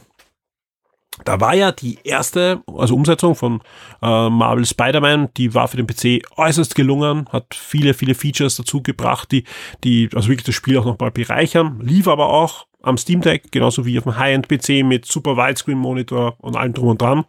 [1.24, 3.60] Da war ja die erste, also Umsetzung von
[4.02, 8.82] äh, Marvel Spider-Man, die war für den PC äußerst gelungen, hat viele, viele Features dazu
[8.82, 9.44] gebracht, die,
[9.82, 13.86] die also wirklich das Spiel auch nochmal bereichern, lief aber auch am Steam Deck, genauso
[13.86, 17.24] wie auf dem High-End-PC mit super Widescreen-Monitor und allem drum und dran.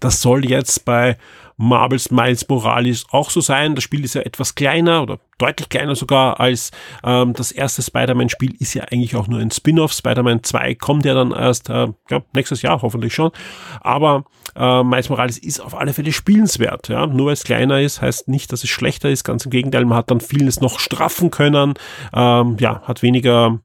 [0.00, 1.16] Das soll jetzt bei
[1.56, 3.74] Marvels Miles Morales auch so sein.
[3.74, 6.70] Das Spiel ist ja etwas kleiner oder deutlich kleiner sogar als
[7.02, 9.92] ähm, das erste Spider-Man-Spiel ist ja eigentlich auch nur ein Spin-off.
[9.92, 13.30] Spider-Man 2 kommt ja dann erst äh, ja, nächstes Jahr hoffentlich schon.
[13.80, 16.88] Aber äh, Miles Morales ist auf alle Fälle spielenswert.
[16.88, 17.06] Ja?
[17.06, 19.24] Nur weil es kleiner ist, heißt nicht, dass es schlechter ist.
[19.24, 21.74] Ganz im Gegenteil, man hat dann vieles noch straffen können.
[22.12, 23.60] Ähm, ja, hat weniger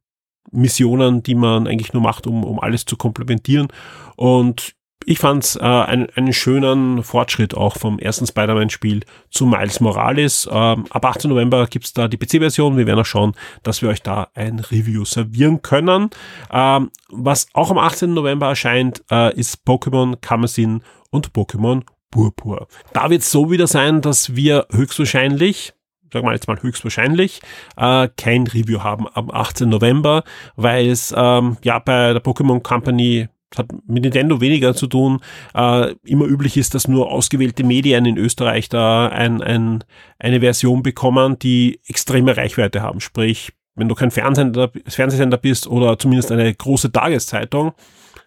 [0.52, 3.68] Missionen, die man eigentlich nur macht, um, um alles zu komplementieren.
[4.16, 10.48] Und ich fand äh, einen, einen schönen Fortschritt auch vom ersten Spider-Man-Spiel zu Miles Morales.
[10.52, 11.30] Ähm, ab 18.
[11.30, 12.78] November gibt's da die PC-Version.
[12.78, 13.34] Wir werden auch schauen,
[13.64, 16.10] dass wir euch da ein Review servieren können.
[16.52, 18.14] Ähm, was auch am 18.
[18.14, 22.68] November erscheint, äh, ist Pokémon Kamezin und Pokémon Purpur.
[22.94, 25.74] Da wird es so wieder sein, dass wir höchstwahrscheinlich
[26.14, 27.42] sagen wir jetzt mal höchstwahrscheinlich,
[27.78, 29.70] äh, kein Review haben am 18.
[29.70, 30.24] November,
[30.58, 35.20] weil es ähm, ja bei der Pokémon Company hat mit Nintendo weniger zu tun.
[35.54, 39.84] Äh, immer üblich ist, dass nur ausgewählte Medien in Österreich da ein, ein,
[40.20, 43.00] eine Version bekommen, die extreme Reichweite haben.
[43.00, 47.74] Sprich, wenn du kein Fernsehsender, Fernsehsender bist oder zumindest eine große Tageszeitung,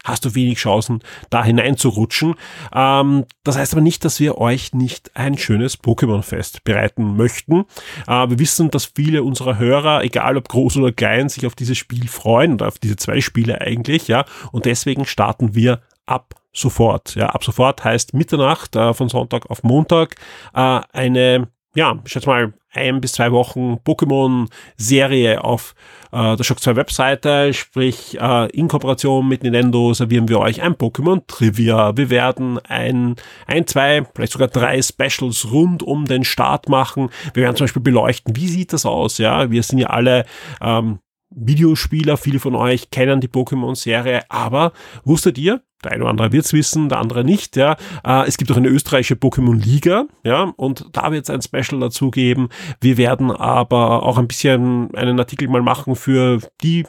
[0.05, 2.35] hast du wenig Chancen, da hineinzurutschen.
[2.73, 7.65] Ähm, das heißt aber nicht, dass wir euch nicht ein schönes Pokémon-Fest bereiten möchten.
[8.07, 11.79] Äh, wir wissen, dass viele unserer Hörer, egal ob groß oder klein, sich auf dieses
[11.79, 14.25] Spiel freuen oder auf diese zwei Spiele eigentlich, ja.
[14.53, 17.15] Und deswegen starten wir ab sofort.
[17.17, 20.17] Ja, ab sofort heißt Mitternacht äh, von Sonntag auf Montag
[20.55, 25.75] äh, eine ja, ich schätze mal, ein bis zwei Wochen Pokémon-Serie auf
[26.13, 30.75] äh, der Shock 2 Webseite, sprich äh, in Kooperation mit Nintendo servieren wir euch ein
[30.75, 31.97] Pokémon-Trivia.
[31.97, 37.11] Wir werden ein, ein, zwei, vielleicht sogar drei Specials rund um den Start machen.
[37.33, 39.51] Wir werden zum Beispiel beleuchten, wie sieht das aus, ja.
[39.51, 40.25] Wir sind ja alle
[40.61, 40.99] ähm,
[41.31, 44.73] Videospieler, viele von euch kennen die Pokémon-Serie, aber
[45.05, 47.77] wusstet ihr, der eine oder andere wird's wissen, der andere nicht, ja.
[48.05, 52.49] Äh, es gibt auch eine österreichische Pokémon-Liga, ja, und da wird's ein Special dazu geben.
[52.81, 56.87] Wir werden aber auch ein bisschen einen Artikel mal machen für die,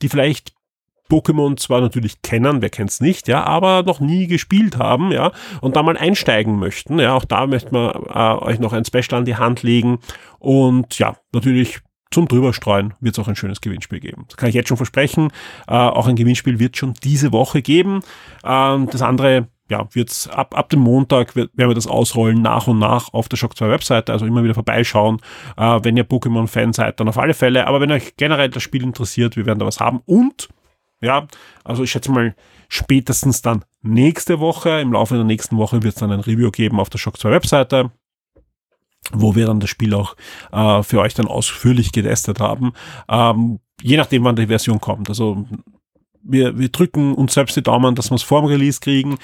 [0.00, 0.54] die vielleicht
[1.10, 5.76] Pokémon zwar natürlich kennen, wer kennt's nicht, ja, aber noch nie gespielt haben, ja, und
[5.76, 9.24] da mal einsteigen möchten, ja, auch da möchten wir äh, euch noch ein Special an
[9.26, 9.98] die Hand legen
[10.38, 11.80] und ja, natürlich
[12.12, 14.24] zum drüberstreuen wird es auch ein schönes Gewinnspiel geben.
[14.28, 15.32] Das kann ich jetzt schon versprechen.
[15.66, 18.00] Äh, auch ein Gewinnspiel wird schon diese Woche geben.
[18.44, 22.66] Ähm, das andere ja, wird's ab, ab dem Montag wird, werden wir das ausrollen nach
[22.66, 25.20] und nach auf der Shock 2 Webseite, also immer wieder vorbeischauen.
[25.56, 27.66] Äh, wenn ihr Pokémon-Fan seid, dann auf alle Fälle.
[27.66, 30.00] Aber wenn euch generell das Spiel interessiert, wir werden da was haben.
[30.04, 30.50] Und,
[31.00, 31.26] ja,
[31.64, 32.34] also ich schätze mal,
[32.68, 36.78] spätestens dann nächste Woche, im Laufe der nächsten Woche wird es dann ein Review geben
[36.78, 37.90] auf der Shock 2 Webseite
[39.10, 40.16] wo wir dann das Spiel auch
[40.52, 42.72] äh, für euch dann ausführlich getestet haben.
[43.08, 45.08] Ähm, je nachdem, wann die Version kommt.
[45.08, 45.44] Also
[46.22, 49.18] wir, wir drücken uns selbst die Daumen, dass wir es vor dem Release kriegen.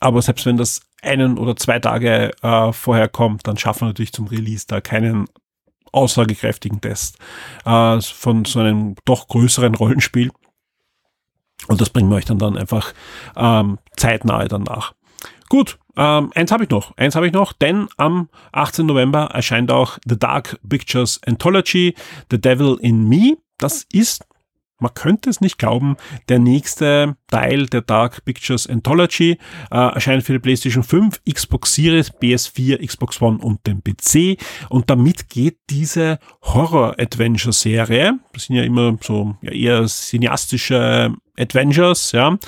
[0.00, 4.12] Aber selbst wenn das einen oder zwei Tage äh, vorher kommt, dann schaffen wir natürlich
[4.12, 5.26] zum Release da keinen
[5.92, 7.18] aussagekräftigen Test
[7.64, 10.30] äh, von so einem doch größeren Rollenspiel.
[11.68, 12.92] Und das bringen wir euch dann, dann einfach
[13.36, 14.94] ähm, zeitnahe danach.
[15.54, 18.86] Gut, ähm, eins habe ich noch, eins habe ich noch, denn am 18.
[18.86, 21.94] November erscheint auch The Dark Pictures Anthology,
[22.28, 23.36] The Devil in Me.
[23.58, 24.26] Das ist
[24.84, 25.96] man könnte es nicht glauben,
[26.28, 29.38] der nächste Teil der Dark Pictures Anthology
[29.70, 34.38] äh, erscheint für die PlayStation 5, Xbox Series, PS4, Xbox One und den PC.
[34.68, 42.38] Und damit geht diese Horror-Adventure-Serie, das sind ja immer so ja, eher cineastische Adventures, ja,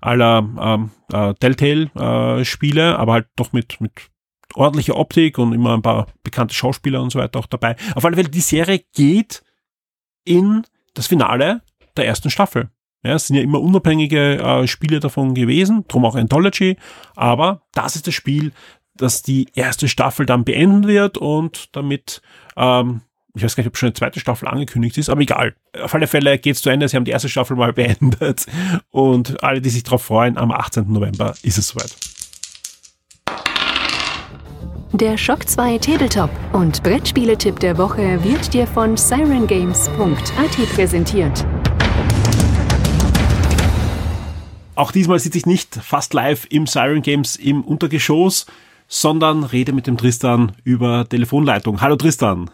[0.00, 3.92] aller ähm, äh, Telltale-Spiele, äh, aber halt doch mit, mit
[4.54, 7.74] ordentlicher Optik und immer ein paar bekannte Schauspieler und so weiter auch dabei.
[7.94, 9.42] Auf alle Fälle, die Serie geht
[10.24, 11.62] in das Finale
[11.96, 12.70] der ersten Staffel.
[13.02, 16.76] Ja, es sind ja immer unabhängige äh, Spiele davon gewesen, drum auch Anthology,
[17.16, 18.52] aber das ist das Spiel,
[18.94, 22.20] das die erste Staffel dann beenden wird und damit,
[22.56, 23.00] ähm,
[23.34, 25.54] ich weiß gar nicht, ob schon eine zweite Staffel angekündigt ist, aber egal.
[25.80, 28.44] Auf alle Fälle geht es zu Ende, sie haben die erste Staffel mal beendet
[28.90, 30.92] und alle, die sich darauf freuen, am 18.
[30.92, 31.96] November ist es soweit.
[34.92, 41.46] Der Shock 2 Tabletop und Brettspieletipp der Woche wird dir von sirengames.at präsentiert.
[44.80, 48.46] Auch diesmal sitze ich nicht fast live im Siren Games im Untergeschoss,
[48.88, 51.82] sondern rede mit dem Tristan über Telefonleitung.
[51.82, 52.50] Hallo Tristan.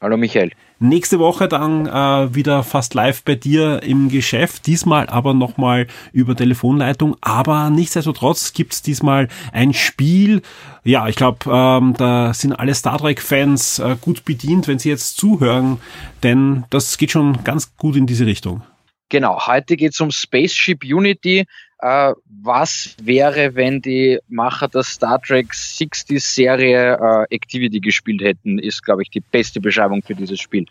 [0.00, 0.52] Hallo Michael.
[0.78, 6.34] Nächste Woche dann äh, wieder fast live bei dir im Geschäft, diesmal aber nochmal über
[6.34, 7.18] Telefonleitung.
[7.20, 10.40] Aber nichtsdestotrotz gibt's diesmal ein Spiel.
[10.84, 15.18] Ja, ich glaube, ähm, da sind alle Star Trek-Fans äh, gut bedient, wenn sie jetzt
[15.18, 15.82] zuhören,
[16.22, 18.62] denn das geht schon ganz gut in diese Richtung.
[19.10, 21.44] Genau, heute geht's um Spaceship Unity.
[21.80, 28.58] Äh, was wäre, wenn die Macher der Star Trek 60 Serie äh, Activity gespielt hätten,
[28.58, 30.66] ist, glaube ich, die beste Beschreibung für dieses Spiel.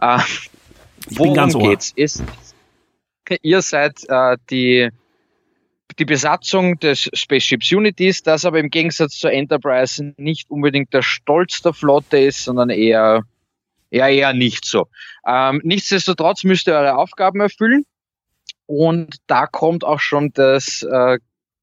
[0.00, 0.18] Äh,
[1.08, 1.92] ich worum bin ganz geht's?
[1.94, 2.24] Ist,
[3.42, 4.88] ihr seid äh, die,
[5.98, 11.62] die Besatzung des Spaceships Unities, das aber im Gegensatz zur Enterprise nicht unbedingt der Stolz
[11.62, 13.22] der Flotte ist, sondern eher,
[13.94, 14.88] eher, eher nicht so.
[15.26, 17.84] Ähm, nichtsdestotrotz müsst ihr eure Aufgaben erfüllen
[18.66, 21.18] und da kommt auch schon das äh,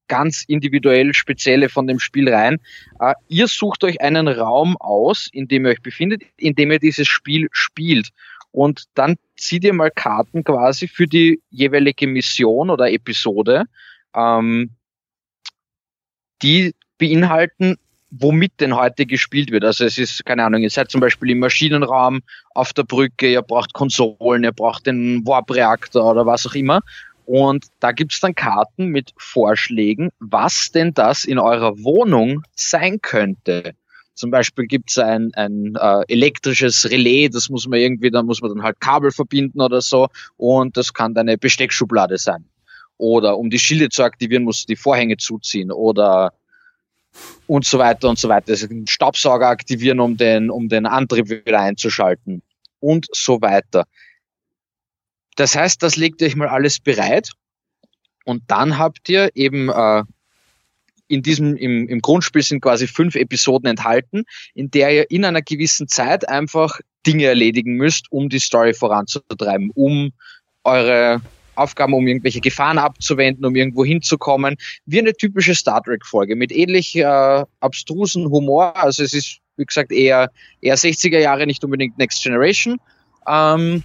[0.08, 2.58] ganz individuell Spezielle von dem Spiel rein.
[3.00, 6.78] Äh, ihr sucht euch einen Raum aus, in dem ihr euch befindet, in dem ihr
[6.78, 8.08] dieses Spiel spielt.
[8.50, 13.64] Und dann zieht ihr mal Karten quasi für die jeweilige Mission oder Episode,
[14.14, 14.70] ähm,
[16.42, 17.78] die beinhalten
[18.12, 19.64] womit denn heute gespielt wird.
[19.64, 22.20] Also es ist, keine Ahnung, ihr seid zum Beispiel im Maschinenraum
[22.54, 26.80] auf der Brücke, ihr braucht Konsolen, ihr braucht den Warp-Reaktor oder was auch immer.
[27.24, 33.74] Und da gibt's dann Karten mit Vorschlägen, was denn das in eurer Wohnung sein könnte.
[34.14, 38.54] Zum Beispiel gibt's ein, ein äh, elektrisches Relais, das muss man irgendwie, da muss man
[38.54, 40.08] dann halt Kabel verbinden oder so.
[40.36, 42.44] Und das kann eine Besteckschublade sein.
[42.98, 45.72] Oder um die Schilde zu aktivieren, musst du die Vorhänge zuziehen.
[45.72, 46.32] Oder
[47.46, 48.50] und so weiter und so weiter.
[48.50, 52.42] Also den Staubsauger aktivieren, um den, um den Antrieb wieder einzuschalten
[52.80, 53.86] und so weiter.
[55.36, 57.32] Das heißt, das legt ihr euch mal alles bereit
[58.24, 60.02] und dann habt ihr eben äh,
[61.08, 65.42] in diesem, im, im Grundspiel sind quasi fünf Episoden enthalten, in der ihr in einer
[65.42, 70.12] gewissen Zeit einfach Dinge erledigen müsst, um die Story voranzutreiben, um
[70.64, 71.20] eure
[71.54, 76.96] Aufgaben, um irgendwelche Gefahren abzuwenden, um irgendwo hinzukommen, wie eine typische Star Trek-Folge mit ähnlich
[76.96, 78.76] äh, abstrusen Humor.
[78.76, 82.78] Also es ist, wie gesagt, eher, eher 60er Jahre, nicht unbedingt Next Generation.
[83.28, 83.82] Ähm,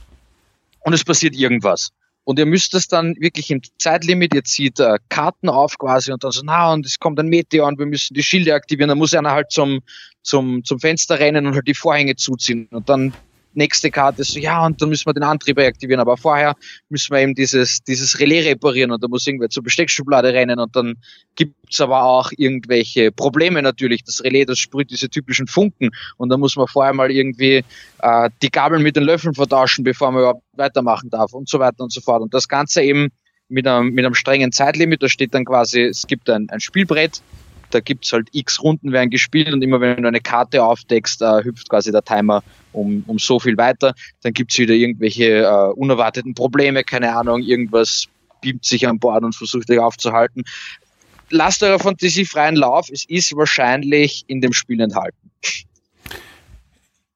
[0.81, 1.91] und es passiert irgendwas.
[2.23, 6.25] Und ihr müsst das dann wirklich im Zeitlimit, ihr zieht äh, Karten auf quasi und
[6.25, 8.89] dann so, na, und es kommt ein Meteor und wir müssen die Schilde aktivieren.
[8.89, 9.79] Dann muss einer halt zum,
[10.23, 12.67] zum, zum Fenster rennen und halt die Vorhänge zuziehen.
[12.71, 13.13] Und dann
[13.53, 16.55] nächste Karte so, ja, und dann müssen wir den Antrieb reaktivieren, aber vorher
[16.89, 20.75] müssen wir eben dieses, dieses Relais reparieren und da muss irgendwer zur Besteckschublade rennen und
[20.75, 20.95] dann
[21.35, 24.03] gibt's aber auch irgendwelche Probleme natürlich.
[24.03, 27.63] Das Relais, das sprüht diese typischen Funken und da muss man vorher mal irgendwie
[28.01, 31.83] äh, die Gabeln mit den Löffeln vertauschen, bevor man überhaupt weitermachen darf und so weiter
[31.83, 32.21] und so fort.
[32.21, 33.09] Und das Ganze eben
[33.49, 37.21] mit einem, mit einem strengen Zeitlimit, da steht dann quasi, es gibt ein, ein Spielbrett,
[37.71, 41.43] da gibt's halt x Runden werden gespielt und immer wenn du eine Karte aufdeckst, äh,
[41.43, 42.43] hüpft quasi der Timer
[42.77, 43.93] um, um so viel weiter.
[44.21, 48.07] Dann gibt's wieder irgendwelche äh, unerwarteten Probleme, keine Ahnung, irgendwas
[48.41, 50.43] beamt sich an Bord und versucht euch aufzuhalten.
[51.29, 55.17] Lasst eure Fantasie freien Lauf, es ist wahrscheinlich in dem Spiel enthalten.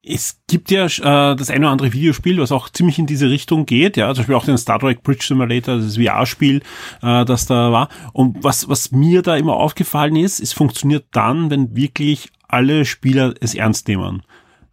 [0.04, 3.68] Es gibt ja äh, das eine oder andere Videospiel, was auch ziemlich in diese Richtung
[3.68, 6.64] geht, ja, zum Beispiel auch den Star Trek Bridge Simulator, das VR-Spiel,
[7.04, 7.88] äh, das da war.
[8.12, 13.36] Und was, was mir da immer aufgefallen ist, es funktioniert dann, wenn wirklich alle Spieler
[13.40, 14.24] es ernst nehmen.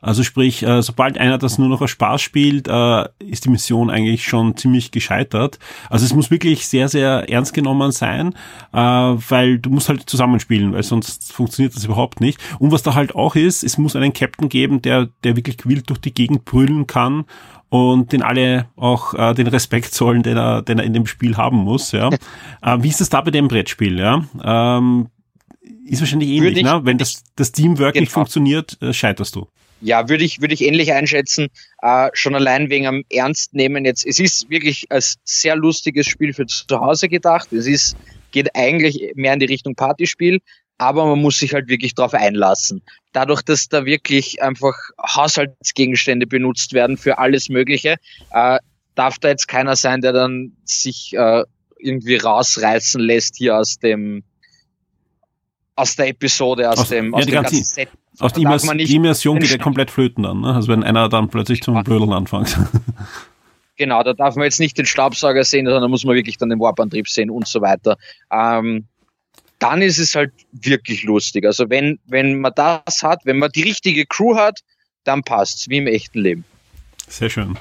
[0.01, 3.91] Also sprich, äh, sobald einer das nur noch aus Spaß spielt, äh, ist die Mission
[3.91, 5.59] eigentlich schon ziemlich gescheitert.
[5.91, 8.35] Also es muss wirklich sehr, sehr ernst genommen sein,
[8.73, 12.39] äh, weil du musst halt zusammenspielen, weil sonst funktioniert das überhaupt nicht.
[12.61, 15.91] Und was da halt auch ist, es muss einen Captain geben, der, der wirklich wild
[15.91, 17.25] durch die Gegend brüllen kann
[17.69, 21.37] und den alle auch äh, den Respekt zollen, den er, den er in dem Spiel
[21.37, 21.91] haben muss.
[21.91, 22.11] Ja.
[22.63, 23.99] äh, wie ist das da bei dem Brettspiel?
[23.99, 24.25] Ja?
[24.45, 25.09] Ähm,
[25.85, 26.81] ist wahrscheinlich ähnlich, ich, ne?
[26.85, 28.03] Wenn das, das Teamwork genau.
[28.03, 29.49] nicht funktioniert, äh, scheiterst du.
[29.81, 31.49] Ja, würde ich, würde ich ähnlich einschätzen.
[31.83, 34.05] Äh, schon allein wegen am Ernst nehmen jetzt.
[34.05, 37.53] Es ist wirklich als sehr lustiges Spiel für zu Hause gedacht.
[37.53, 37.97] Es ist,
[38.33, 40.41] geht eigentlich mehr in die Richtung Partyspiel,
[40.79, 42.83] aber man muss sich halt wirklich drauf einlassen.
[43.13, 47.97] Dadurch, dass da wirklich einfach Haushaltsgegenstände benutzt werden für alles Mögliche,
[48.33, 48.59] äh,
[48.95, 51.45] darf da jetzt keiner sein, der dann sich äh,
[51.79, 54.25] irgendwie rausreißen lässt hier aus dem
[55.77, 57.89] aus der Episode, aus, aus dem aus ja, dem ganzen Set.
[58.21, 60.55] Der Immers Immersion geht ja komplett flöten dann, ne?
[60.55, 62.59] Also wenn einer dann plötzlich zum Blödeln anfängt.
[63.79, 66.59] Genau, da darf man jetzt nicht den Staubsauger sehen, sondern muss man wirklich dann den
[66.59, 67.97] Warp-Antrieb sehen und so weiter.
[68.29, 68.89] Ähm,
[69.61, 71.47] dann ist es halt wirklich lustig.
[71.47, 74.65] Also wenn, wenn man das hat, wenn man die richtige Crew hat,
[75.05, 76.45] dann passt's, wie im echten Leben.
[77.07, 77.57] Sehr schön.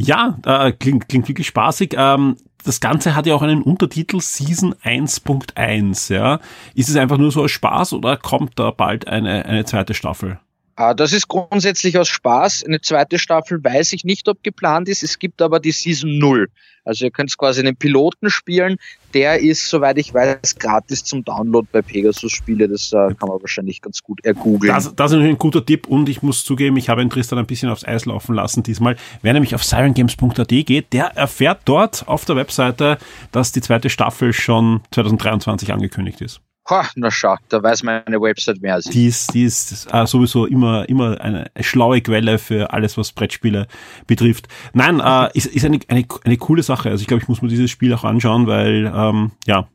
[0.00, 1.96] Ja, äh, klingt, klingt wirklich spaßig.
[1.98, 6.38] Ähm, das Ganze hat ja auch einen Untertitel Season 1.1, ja.
[6.74, 10.38] Ist es einfach nur so als Spaß oder kommt da bald eine, eine zweite Staffel?
[10.78, 12.62] Ah, das ist grundsätzlich aus Spaß.
[12.62, 15.02] Eine zweite Staffel weiß ich nicht, ob geplant ist.
[15.02, 16.48] Es gibt aber die Season 0.
[16.84, 18.76] Also ihr könnt quasi einen Piloten spielen.
[19.12, 22.68] Der ist, soweit ich weiß, gratis zum Download bei Pegasus Spiele.
[22.68, 24.72] Das äh, kann man wahrscheinlich ganz gut ergoogeln.
[24.72, 27.40] Das, das ist natürlich ein guter Tipp und ich muss zugeben, ich habe ihn Tristan
[27.40, 28.96] ein bisschen aufs Eis laufen lassen diesmal.
[29.20, 32.98] Wer nämlich auf sirengames.at geht, der erfährt dort auf der Webseite,
[33.32, 36.40] dass die zweite Staffel schon 2023 angekündigt ist.
[36.68, 38.92] Ha, na schau, da weiß meine Website mehr als ich.
[38.92, 43.66] Die ist, die ist äh, sowieso immer, immer eine schlaue Quelle für alles, was Brettspiele
[44.06, 44.48] betrifft.
[44.74, 46.90] Nein, äh, ist, ist eine, eine, eine coole Sache.
[46.90, 49.68] Also ich glaube, ich muss mir dieses Spiel auch anschauen, weil, ähm, ja,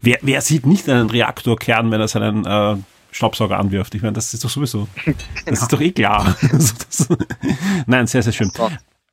[0.00, 2.76] wer, wer sieht nicht einen Reaktorkern, wenn er seinen äh,
[3.10, 3.94] Staubsauger anwirft?
[3.94, 5.16] Ich meine, das ist doch sowieso, genau.
[5.44, 6.36] das ist doch eh klar.
[7.86, 8.50] Nein, sehr, sehr schön.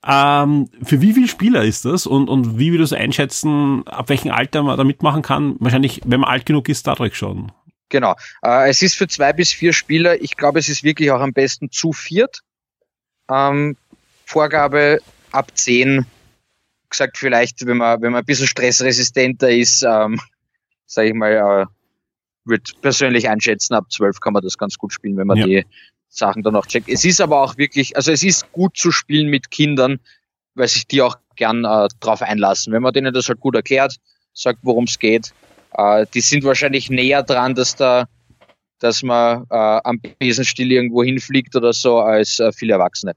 [0.08, 4.32] Ähm, für wie viele Spieler ist das und, und wie würdest du einschätzen, ab welchem
[4.32, 5.56] Alter man da mitmachen kann?
[5.60, 7.51] Wahrscheinlich, wenn man alt genug ist, Star Trek schon.
[7.89, 8.16] Genau.
[8.43, 10.22] Äh, es ist für zwei bis vier Spieler.
[10.22, 12.41] Ich glaube, es ist wirklich auch am besten zu viert.
[13.30, 13.78] Ähm,
[14.26, 14.99] Vorgabe
[15.32, 16.06] ab zehn.
[16.89, 20.20] Gesagt, vielleicht, wenn man, wenn man ein bisschen stressresistenter ist, ähm,
[20.86, 21.66] sage ich mal, äh,
[22.45, 25.45] würde persönlich einschätzen, ab zwölf kann man das ganz gut spielen, wenn man ja.
[25.45, 25.66] die
[26.10, 26.89] Sachen dann auch checkt.
[26.89, 29.99] Es ist aber auch wirklich, also es ist gut zu spielen mit Kindern,
[30.53, 32.72] weil sich die auch gern äh, drauf einlassen.
[32.74, 33.97] Wenn man denen das halt gut erklärt,
[34.34, 35.34] sagt, worum es geht,
[35.74, 38.08] äh, die sind wahrscheinlich näher dran, dass da
[38.80, 43.14] dass man äh, am Besenstiel irgendwo hinfliegt oder so, als äh, viele Erwachsene.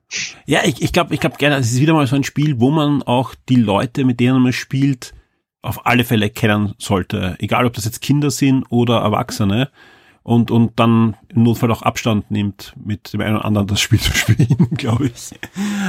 [0.47, 2.71] Ja, ich, ich glaube ich glaub gerne, es ist wieder mal so ein Spiel, wo
[2.71, 5.15] man auch die Leute, mit denen man spielt,
[5.61, 7.37] auf alle Fälle kennen sollte.
[7.41, 9.71] Egal, ob das jetzt Kinder sind oder Erwachsene
[10.29, 13.99] und, und dann im Notfall auch Abstand nimmt, mit dem einen oder anderen das Spiel
[14.01, 15.31] zu spielen, glaube ich.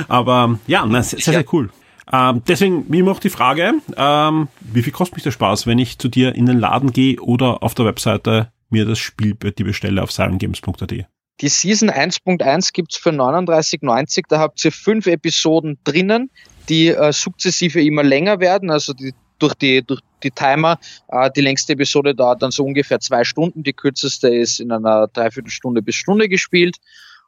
[0.08, 1.70] Aber ja, na, sehr, sehr, sehr cool.
[2.12, 5.78] Ähm, deswegen, wie immer auch die Frage, ähm, wie viel kostet mich der Spaß, wenn
[5.78, 9.52] ich zu dir in den Laden gehe oder auf der Webseite mir das Spiel bei
[9.52, 11.06] dir bestelle auf sirengames.at?
[11.42, 14.24] Die Season 1.1 gibt's für 39,90.
[14.30, 16.32] Da habt ihr fünf Episoden drinnen,
[16.70, 18.72] die äh, sukzessive immer länger werden.
[18.72, 20.80] Also die durch die, durch die Timer.
[21.08, 23.64] Äh, die längste Episode dauert dann so ungefähr zwei Stunden.
[23.64, 26.78] Die kürzeste ist in einer Dreiviertelstunde bis Stunde gespielt.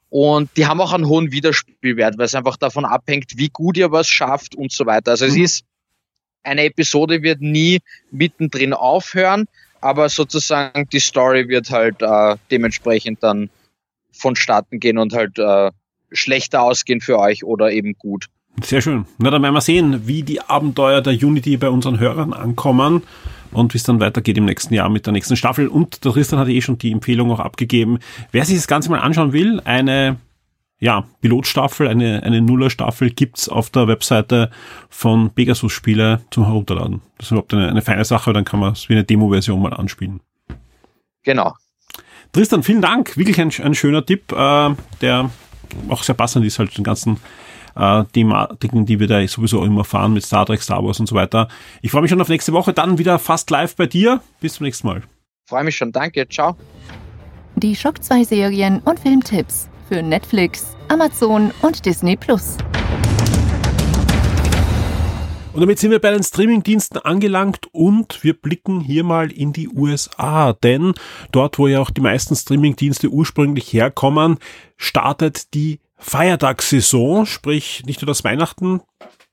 [0.10, 3.92] Und die haben auch einen hohen Wiederspielwert, weil es einfach davon abhängt, wie gut ihr
[3.92, 5.12] was schafft und so weiter.
[5.12, 5.32] Also mhm.
[5.32, 5.66] es ist,
[6.44, 7.80] eine Episode wird nie
[8.12, 9.46] mittendrin aufhören,
[9.80, 13.50] aber sozusagen die Story wird halt äh, dementsprechend dann
[14.12, 15.72] vonstatten gehen und halt äh,
[16.12, 18.28] schlechter ausgehen für euch oder eben gut.
[18.64, 19.06] Sehr schön.
[19.18, 23.04] Na, dann werden wir sehen, wie die Abenteuer der Unity bei unseren Hörern ankommen
[23.52, 25.68] und wie es dann weitergeht im nächsten Jahr mit der nächsten Staffel.
[25.68, 28.00] Und der Tristan hat eh schon die Empfehlung auch abgegeben.
[28.32, 30.18] Wer sich das Ganze mal anschauen will, eine
[30.80, 34.50] ja, Pilotstaffel, eine, eine Nuller-Staffel gibt's auf der Webseite
[34.90, 37.02] von Pegasus Spiele zum Herunterladen.
[37.18, 39.74] Das ist überhaupt eine, eine feine Sache, dann kann man es wie eine Demo-Version mal
[39.74, 40.22] anspielen.
[41.24, 41.54] Genau.
[42.34, 43.16] Tristan, vielen Dank.
[43.16, 44.70] Wirklich ein, ein schöner Tipp, äh,
[45.02, 45.30] der
[45.88, 47.18] auch sehr passend ist, halt den ganzen
[47.76, 51.16] äh, Thematiken, die wir da sowieso immer fahren mit Star Trek, Star Wars und so
[51.16, 51.48] weiter.
[51.82, 54.22] Ich freue mich schon auf nächste Woche, dann wieder fast live bei dir.
[54.40, 55.04] Bis zum nächsten Mal.
[55.48, 56.56] Freue mich schon, danke, ciao.
[57.56, 62.58] Die Schock 2 Serien und Filmtipps für Netflix, Amazon und Disney Plus.
[65.54, 69.68] Und damit sind wir bei den Streamingdiensten angelangt und wir blicken hier mal in die
[69.68, 70.94] USA, denn
[71.34, 74.38] dort, wo ja auch die meisten Streamingdienste ursprünglich herkommen,
[74.78, 78.82] startet die Feiertagssaison, sprich nicht nur das Weihnachten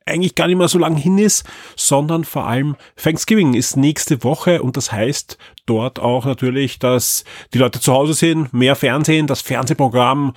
[0.08, 1.44] eigentlich gar nicht mehr so lang hin ist,
[1.76, 7.58] sondern vor allem Thanksgiving ist nächste Woche und das heißt dort auch natürlich, dass die
[7.58, 10.34] Leute zu Hause sind, mehr Fernsehen, das Fernsehprogramm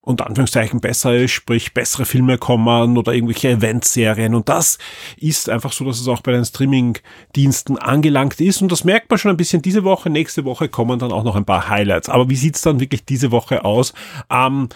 [0.00, 4.78] unter Anführungszeichen besser ist, sprich bessere Filme kommen oder irgendwelche Eventserien und das
[5.18, 9.18] ist einfach so, dass es auch bei den Streaming-Diensten angelangt ist und das merkt man
[9.18, 12.08] schon ein bisschen diese Woche, nächste Woche kommen dann auch noch ein paar Highlights.
[12.08, 13.92] Aber wie sieht's dann wirklich diese Woche aus?
[14.28, 14.70] Am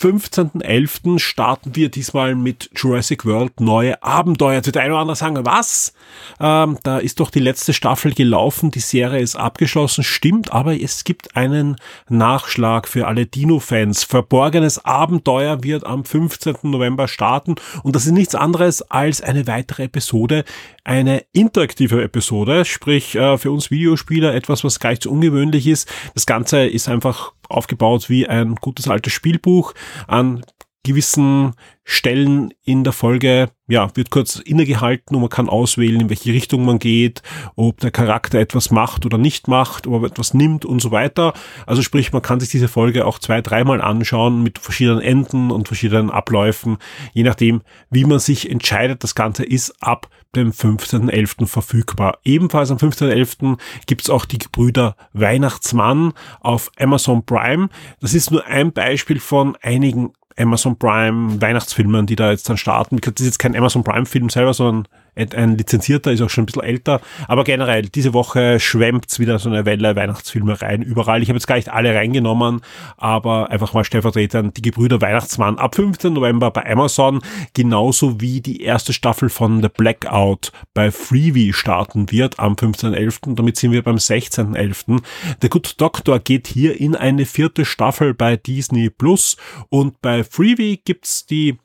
[0.00, 1.18] 15.11.
[1.18, 4.54] starten wir diesmal mit Jurassic World neue Abenteuer.
[4.54, 5.92] Jetzt wird der eine oder andere sagen, was?
[6.38, 11.02] Ähm, da ist doch die letzte Staffel gelaufen, die Serie ist abgeschlossen, stimmt, aber es
[11.02, 11.76] gibt einen
[12.08, 14.04] Nachschlag für alle Dino-Fans.
[14.04, 16.58] Verborgenes Abenteuer wird am 15.
[16.62, 20.44] November starten und das ist nichts anderes als eine weitere Episode,
[20.88, 25.86] eine interaktive Episode, sprich äh, für uns Videospieler etwas, was gar nicht so ungewöhnlich ist.
[26.14, 29.74] Das Ganze ist einfach aufgebaut wie ein gutes altes Spielbuch
[30.06, 30.42] an
[30.88, 31.52] gewissen
[31.84, 36.64] Stellen in der Folge, ja, wird kurz innegehalten und man kann auswählen, in welche Richtung
[36.64, 37.22] man geht,
[37.56, 41.34] ob der Charakter etwas macht oder nicht macht, ob er etwas nimmt und so weiter.
[41.66, 45.68] Also sprich, man kann sich diese Folge auch zwei, dreimal anschauen mit verschiedenen Enden und
[45.68, 46.78] verschiedenen Abläufen,
[47.12, 49.02] je nachdem, wie man sich entscheidet.
[49.02, 51.46] Das Ganze ist ab dem 15.11.
[51.46, 52.18] verfügbar.
[52.24, 53.58] Ebenfalls am 15.11.
[53.86, 57.68] gibt's auch die Gebrüder Weihnachtsmann auf Amazon Prime.
[58.00, 62.98] Das ist nur ein Beispiel von einigen Amazon Prime Weihnachtsfilmen, die da jetzt dann starten.
[63.00, 64.88] Das ist jetzt kein Amazon Prime Film selber, sondern
[65.18, 67.00] ein lizenzierter, ist auch schon ein bisschen älter.
[67.26, 71.22] Aber generell, diese Woche schwemmt's wieder so eine Welle Weihnachtsfilme rein, überall.
[71.22, 72.62] Ich habe jetzt gar nicht alle reingenommen,
[72.96, 76.12] aber einfach mal stellvertretend die Gebrüder Weihnachtsmann ab 15.
[76.12, 77.20] November bei Amazon,
[77.54, 83.34] genauso wie die erste Staffel von The Blackout bei Freebie starten wird am 15.11.
[83.34, 85.00] Damit sind wir beim 16.11.
[85.42, 89.36] The Good Doctor geht hier in eine vierte Staffel bei Disney Plus
[89.68, 91.58] und bei Freebie gibt's die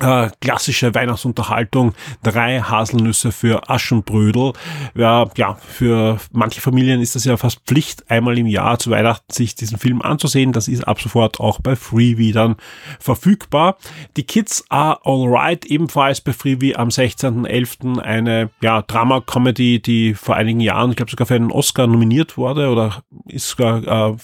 [0.00, 4.52] äh, klassische Weihnachtsunterhaltung, drei Haselnüsse für Aschenbrödel.
[4.94, 9.32] Ja, ja, für manche Familien ist das ja fast Pflicht, einmal im Jahr zu Weihnachten
[9.32, 10.52] sich diesen Film anzusehen.
[10.52, 12.56] Das ist ab sofort auch bei Freebie dann
[13.00, 13.76] verfügbar.
[14.16, 17.98] Die Kids Are Alright, ebenfalls bei Freebie am 16.11.
[17.98, 22.68] eine ja, Drama-Comedy, die vor einigen Jahren, ich glaube sogar für einen Oscar nominiert wurde
[22.70, 24.16] oder ist sogar äh,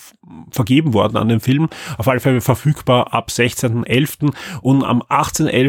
[0.50, 1.68] vergeben worden an den Film.
[1.98, 4.32] Auf alle Fälle verfügbar ab 16.11.
[4.60, 5.61] und am 18.11.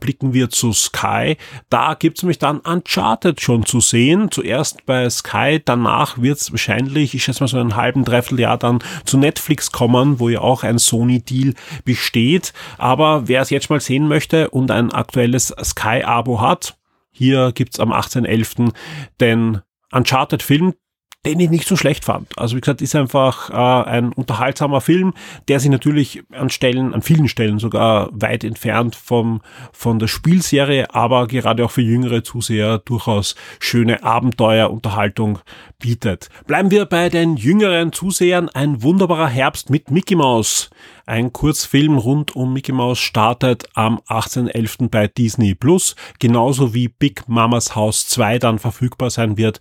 [0.00, 1.36] blicken wir zu Sky.
[1.70, 4.30] Da gibt's nämlich dann Uncharted schon zu sehen.
[4.30, 8.80] Zuerst bei Sky, danach wird's wahrscheinlich, ich schätze mal so einen halben, dreiviertel Jahr dann
[9.04, 11.54] zu Netflix kommen, wo ja auch ein Sony-Deal
[11.84, 12.52] besteht.
[12.78, 16.76] Aber wer es jetzt mal sehen möchte und ein aktuelles Sky-Abo hat,
[17.10, 18.72] hier gibt's am 18.11.
[19.20, 19.60] den
[19.92, 20.74] Uncharted-Film,
[21.24, 22.36] den ich nicht so schlecht fand.
[22.36, 25.14] Also wie gesagt, ist einfach äh, ein unterhaltsamer Film,
[25.46, 29.40] der sich natürlich an Stellen, an vielen Stellen sogar weit entfernt vom,
[29.72, 35.38] von der Spielserie, aber gerade auch für jüngere Zuseher durchaus schöne Abenteuerunterhaltung
[35.78, 36.28] bietet.
[36.48, 38.48] Bleiben wir bei den jüngeren Zusehern.
[38.48, 40.70] Ein wunderbarer Herbst mit Mickey Mouse.
[41.06, 44.88] Ein Kurzfilm rund um Mickey Mouse startet am 18.11.
[44.88, 49.60] bei Disney Plus, genauso wie Big Mamas Haus 2 dann verfügbar sein wird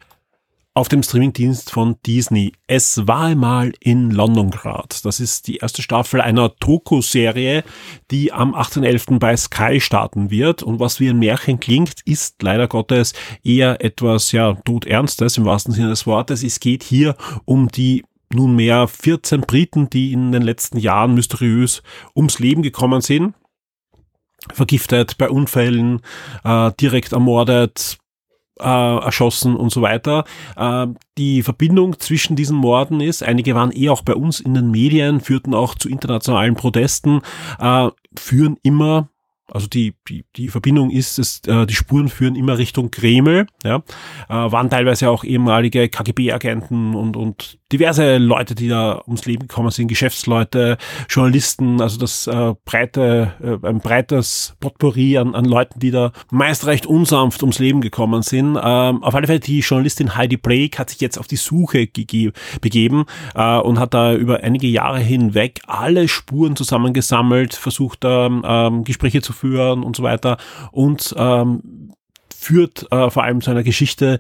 [0.74, 2.54] auf dem Streamingdienst von Disney.
[2.66, 5.04] Es war einmal in Londongrad.
[5.04, 7.64] Das ist die erste Staffel einer Doku-Serie,
[8.10, 9.20] die am 18.11.
[9.20, 10.64] bei Sky starten wird.
[10.64, 13.14] Und was wie ein Märchen klingt, ist leider Gottes
[13.44, 16.42] eher etwas, ja, todernstes im wahrsten Sinne des Wortes.
[16.42, 21.84] Es geht hier um die nunmehr 14 Briten, die in den letzten Jahren mysteriös
[22.16, 23.34] ums Leben gekommen sind
[24.52, 26.02] vergiftet bei Unfällen,
[26.44, 28.00] äh, direkt ermordet,
[28.60, 30.24] äh, erschossen und so weiter.
[30.56, 30.88] Äh,
[31.18, 35.20] die Verbindung zwischen diesen Morden ist, einige waren eh auch bei uns in den Medien,
[35.20, 37.22] führten auch zu internationalen Protesten,
[37.60, 39.10] äh, führen immer
[39.52, 43.84] also die, die, die Verbindung ist, dass äh, die Spuren führen immer Richtung Kreml, ja,
[44.30, 49.72] äh, waren teilweise auch ehemalige KGB-Agenten und, und diverse Leute, die da ums Leben gekommen
[49.72, 50.78] sind, Geschäftsleute,
[51.10, 56.66] Journalisten, also das äh, breite, äh, ein breites Potpourri an, an Leuten, die da meist
[56.66, 58.58] recht unsanft ums Leben gekommen sind.
[58.62, 61.88] Ähm, auf alle Fälle die Journalistin Heidi Blake hat sich jetzt auf die Suche
[62.62, 63.06] begeben
[63.36, 69.22] äh, und hat da über einige Jahre hinweg alle Spuren zusammengesammelt, versucht da ähm, Gespräche
[69.22, 70.38] zu führen und so weiter
[70.72, 71.92] und ähm,
[72.42, 74.20] führt äh, vor allem zu einer Geschichte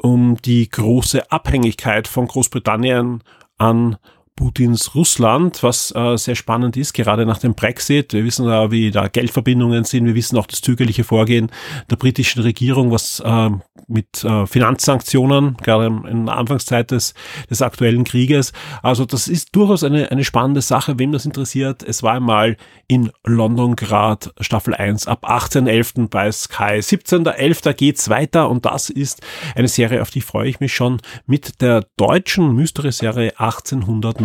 [0.00, 3.22] um die große Abhängigkeit von Großbritannien
[3.58, 3.96] an
[4.40, 8.14] Putins Russland, was äh, sehr spannend ist, gerade nach dem Brexit.
[8.14, 10.06] Wir wissen da, wie da Geldverbindungen sind.
[10.06, 11.50] Wir wissen auch das zögerliche Vorgehen
[11.90, 13.50] der britischen Regierung, was äh,
[13.86, 17.12] mit äh, Finanzsanktionen, gerade in der Anfangszeit des,
[17.50, 18.54] des aktuellen Krieges.
[18.82, 21.82] Also das ist durchaus eine, eine spannende Sache, wem das interessiert.
[21.82, 22.56] Es war einmal
[22.88, 26.08] in London Grad Staffel 1 ab 18.11.
[26.08, 26.80] bei Sky.
[26.80, 27.74] 17.11.
[27.74, 29.20] geht's weiter und das ist
[29.54, 33.38] eine Serie, auf die freue ich mich schon mit der deutschen Mystery-Serie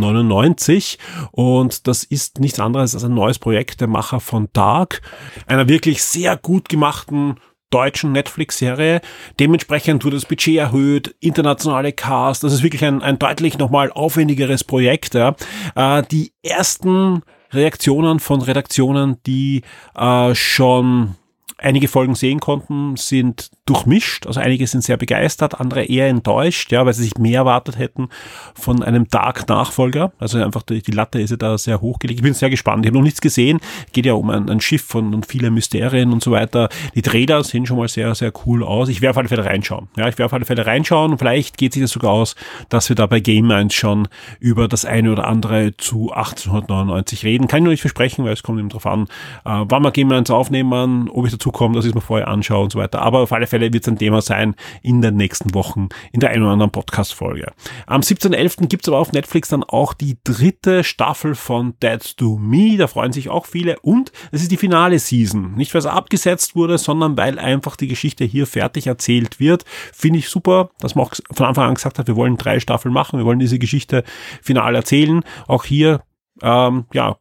[0.07, 0.99] 1899
[1.31, 5.01] und das ist nichts anderes als ein neues Projekt der Macher von Dark,
[5.47, 7.35] einer wirklich sehr gut gemachten
[7.71, 9.01] deutschen Netflix-Serie.
[9.39, 14.63] Dementsprechend wurde das Budget erhöht, internationale Cast, das ist wirklich ein, ein deutlich nochmal aufwendigeres
[14.63, 15.13] Projekt.
[15.13, 15.35] Ja.
[15.75, 19.63] Äh, die ersten Reaktionen von Redaktionen, die
[19.95, 21.15] äh, schon
[21.57, 24.27] einige Folgen sehen konnten, sind durchmischt.
[24.27, 28.09] Also einige sind sehr begeistert, andere eher enttäuscht, ja, weil sie sich mehr erwartet hätten
[28.53, 30.11] von einem Dark-Nachfolger.
[30.19, 32.19] Also einfach die, die, Latte ist ja da sehr hochgelegt.
[32.19, 32.85] Ich bin sehr gespannt.
[32.85, 33.59] Ich habe noch nichts gesehen.
[33.91, 36.69] Geht ja um ein, ein Schiff von, und viele Mysterien und so weiter.
[36.93, 38.87] Die Träder sehen schon mal sehr, sehr cool aus.
[38.87, 39.87] Ich werde auf alle Fälle reinschauen.
[39.97, 42.35] Ja, ich werde auf alle Fälle reinschauen vielleicht geht sich das sogar aus,
[42.69, 44.07] dass wir da bei Game 1 schon
[44.39, 47.47] über das eine oder andere zu 1899 reden.
[47.47, 49.05] Kann ich nur nicht versprechen, weil es kommt eben drauf an,
[49.43, 52.27] äh, wann wir Game 1 aufnehmen, ob ich dazu komme, dass ich es mir vorher
[52.27, 53.01] anschaue und so weiter.
[53.01, 56.19] Aber auf alle Fälle Fälle wird es ein Thema sein in den nächsten Wochen in
[56.19, 57.53] der einen oder anderen Podcast-Folge.
[57.87, 58.67] Am 17.11.
[58.67, 62.75] gibt es aber auf Netflix dann auch die dritte Staffel von Dead to Me.
[62.75, 63.79] Da freuen sich auch viele.
[63.79, 65.55] Und es ist die finale Season.
[65.55, 69.63] Nicht, weil es abgesetzt wurde, sondern weil einfach die Geschichte hier fertig erzählt wird.
[69.93, 72.93] Finde ich super, dass man auch von Anfang an gesagt hat, wir wollen drei Staffeln
[72.93, 73.19] machen.
[73.19, 74.03] Wir wollen diese Geschichte
[74.41, 75.21] final erzählen.
[75.47, 76.01] Auch hier
[76.41, 77.15] ähm, ja,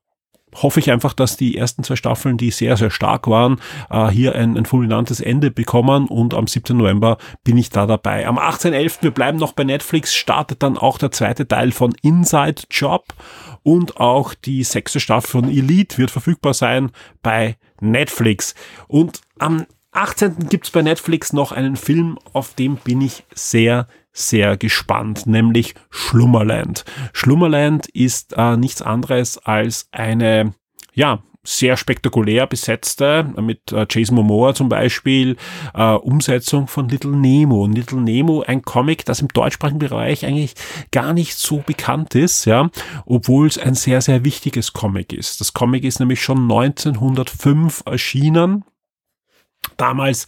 [0.55, 4.35] hoffe ich einfach, dass die ersten zwei Staffeln, die sehr, sehr stark waren, äh, hier
[4.35, 6.77] ein, ein fulminantes Ende bekommen und am 17.
[6.77, 8.27] November bin ich da dabei.
[8.27, 12.63] Am 18.11., wir bleiben noch bei Netflix, startet dann auch der zweite Teil von Inside
[12.71, 13.15] Job
[13.63, 16.91] und auch die sechste Staffel von Elite wird verfügbar sein
[17.23, 18.55] bei Netflix.
[18.89, 20.49] Und am 18.
[20.49, 26.85] gibt's bei Netflix noch einen Film, auf dem bin ich sehr, sehr gespannt, nämlich Schlummerland.
[27.13, 30.55] Schlummerland ist äh, nichts anderes als eine,
[30.95, 35.37] ja, sehr spektakulär besetzte, mit äh, Jason Momoa zum Beispiel,
[35.75, 37.67] äh, Umsetzung von Little Nemo.
[37.67, 40.55] Little Nemo, ein Comic, das im deutschsprachigen Bereich eigentlich
[40.91, 42.71] gar nicht so bekannt ist, ja,
[43.05, 45.41] obwohl es ein sehr, sehr wichtiges Comic ist.
[45.41, 48.65] Das Comic ist nämlich schon 1905 erschienen.
[49.77, 50.27] Damals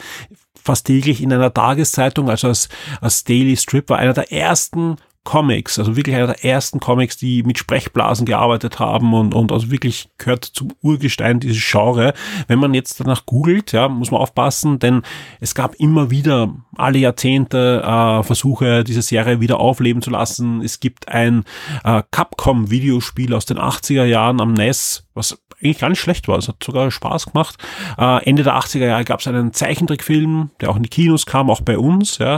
[0.67, 2.69] fast täglich in einer Tageszeitung, also als,
[3.01, 4.97] als Daily Strip, war einer der ersten
[5.27, 9.73] Comics, also wirklich einer der ersten Comics, die mit Sprechblasen gearbeitet haben und, und also
[9.73, 12.14] wirklich gehört zum Urgestein dieses Genre.
[12.47, 15.03] Wenn man jetzt danach googelt, ja, muss man aufpassen, denn
[15.41, 20.62] es gab immer wieder alle Jahrzehnte äh, Versuche, diese Serie wieder aufleben zu lassen.
[20.62, 21.45] Es gibt ein
[21.83, 25.37] äh, Capcom-Videospiel aus den 80er Jahren am NES, was
[25.67, 26.39] eigentlich nicht schlecht war.
[26.39, 27.57] Es hat sogar Spaß gemacht.
[27.99, 31.51] Äh, Ende der 80er Jahre gab es einen Zeichentrickfilm, der auch in die Kinos kam,
[31.51, 32.19] auch bei uns.
[32.19, 32.37] Ja.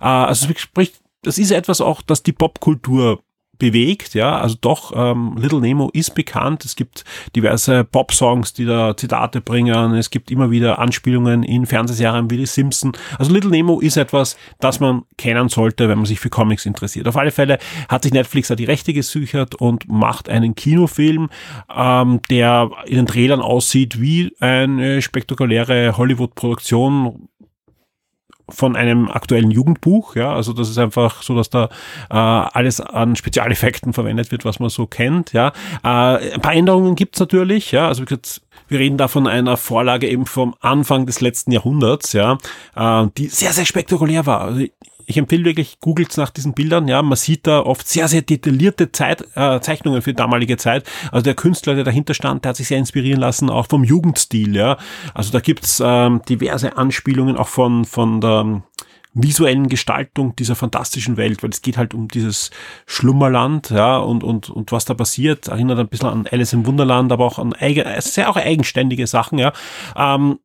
[0.00, 3.22] Äh, also es spricht, das ist etwas auch, das die Popkultur
[3.58, 7.04] bewegt, ja, also doch, ähm, Little Nemo ist bekannt, es gibt
[7.34, 12.46] diverse Pop-Songs, die da Zitate bringen, es gibt immer wieder Anspielungen in Fernsehserien wie die
[12.46, 16.66] Simpson, also Little Nemo ist etwas, das man kennen sollte, wenn man sich für Comics
[16.66, 17.08] interessiert.
[17.08, 21.30] Auf alle Fälle hat sich Netflix da die Rechte gesüchert und macht einen Kinofilm,
[21.74, 27.28] ähm, der in den Trailern aussieht wie eine spektakuläre Hollywood-Produktion,
[28.48, 31.64] von einem aktuellen Jugendbuch, ja, also das ist einfach so, dass da
[32.10, 35.52] äh, alles an Spezialeffekten verwendet wird, was man so kennt, ja.
[35.84, 38.18] Äh, ein paar Änderungen gibt's natürlich, ja, also wie
[38.68, 42.38] wir reden da von einer Vorlage eben vom Anfang des letzten Jahrhunderts, ja,
[42.76, 44.42] äh, die sehr, sehr spektakulär war.
[44.42, 44.66] Also
[45.08, 48.92] ich empfehle wirklich, googelt nach diesen Bildern, ja, man sieht da oft sehr, sehr detaillierte
[48.92, 50.86] Zeit, äh, Zeichnungen für damalige Zeit.
[51.10, 54.54] Also der Künstler, der dahinter stand, der hat sich sehr inspirieren lassen, auch vom Jugendstil,
[54.54, 54.76] ja.
[55.14, 58.62] Also da gibt's ähm, diverse Anspielungen auch von, von der ähm,
[59.14, 62.50] visuellen Gestaltung dieser fantastischen Welt, weil es geht halt um dieses
[62.84, 67.10] Schlummerland, ja, und, und, und was da passiert, erinnert ein bisschen an Alice im Wunderland,
[67.12, 69.54] aber auch an eigen, sehr auch eigenständige Sachen, ja.
[69.96, 70.38] Ähm,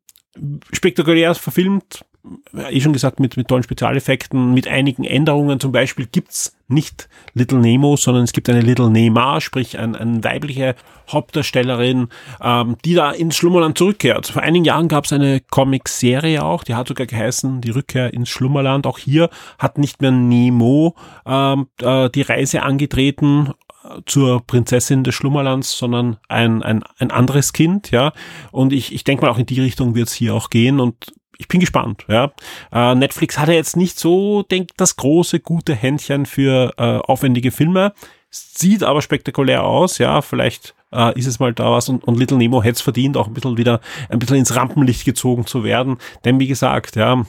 [0.72, 2.06] spektakulär verfilmt,
[2.54, 5.60] eh schon gesagt, mit, mit tollen Spezialeffekten, mit einigen Änderungen.
[5.60, 10.24] Zum Beispiel gibt's nicht Little Nemo, sondern es gibt eine Little Nema, sprich ein, eine
[10.24, 10.74] weibliche
[11.10, 12.08] Hauptdarstellerin,
[12.40, 14.28] ähm, die da ins Schlummerland zurückkehrt.
[14.28, 18.86] Vor einigen Jahren gab's eine Comic-Serie auch, die hat sogar geheißen, die Rückkehr ins Schlummerland.
[18.86, 20.94] Auch hier hat nicht mehr Nemo
[21.26, 23.52] ähm, äh, die Reise angetreten,
[23.84, 28.14] äh, zur Prinzessin des Schlummerlands, sondern ein, ein, ein anderes Kind, ja.
[28.50, 30.80] Und ich, ich denke mal, auch in die Richtung wird es hier auch gehen.
[30.80, 32.04] Und ich bin gespannt.
[32.08, 32.32] Ja.
[32.72, 37.92] Äh, Netflix hatte jetzt nicht so, denk das große gute Händchen für äh, aufwendige Filme,
[38.30, 39.98] sieht aber spektakulär aus.
[39.98, 43.16] Ja, vielleicht äh, ist es mal da was und, und Little Nemo hätte es verdient,
[43.16, 45.98] auch ein bisschen wieder ein bisschen ins Rampenlicht gezogen zu werden.
[46.24, 47.24] Denn wie gesagt, ja,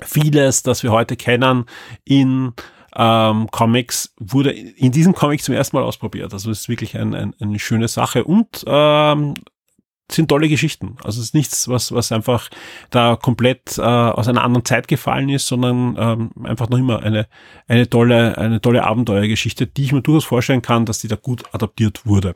[0.00, 1.64] vieles, das wir heute kennen
[2.04, 2.52] in
[2.96, 6.32] ähm, Comics, wurde in diesem Comic zum ersten Mal ausprobiert.
[6.32, 9.34] Also es ist wirklich ein, ein, eine schöne Sache und ähm,
[10.12, 10.96] sind tolle Geschichten.
[11.02, 12.50] Also es ist nichts, was, was einfach
[12.90, 17.26] da komplett äh, aus einer anderen Zeit gefallen ist, sondern ähm, einfach noch immer eine,
[17.68, 21.44] eine tolle, eine tolle Abenteuergeschichte, die ich mir durchaus vorstellen kann, dass die da gut
[21.52, 22.34] adaptiert wurde.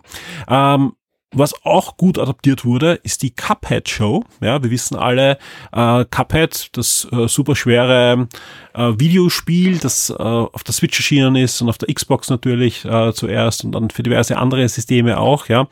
[0.49, 0.93] Ähm,
[1.35, 4.25] was auch gut adaptiert wurde, ist die Cuphead Show.
[4.41, 5.39] Ja, wir wissen alle,
[5.73, 8.29] äh, Cuphead, das äh, super schwere
[8.75, 13.13] äh, Videospiel, das äh, auf der Switch erschienen ist und auf der Xbox natürlich äh,
[13.13, 15.49] zuerst und dann für diverse andere Systeme auch.
[15.49, 15.63] Ja,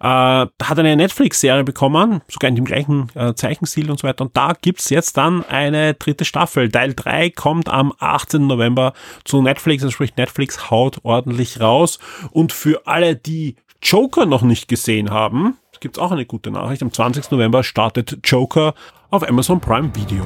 [0.00, 4.24] äh, hat eine Netflix-Serie bekommen, sogar in dem gleichen äh, Zeichenstil und so weiter.
[4.24, 6.70] Und da gibt's jetzt dann eine dritte Staffel.
[6.70, 8.46] Teil 3 kommt am 18.
[8.46, 8.92] November
[9.24, 11.98] zu Netflix, also sprich Netflix haut ordentlich raus.
[12.30, 16.82] Und für alle, die Joker noch nicht gesehen haben, gibt's auch eine gute Nachricht.
[16.82, 17.30] Am 20.
[17.30, 18.74] November startet Joker
[19.10, 20.24] auf Amazon Prime Video.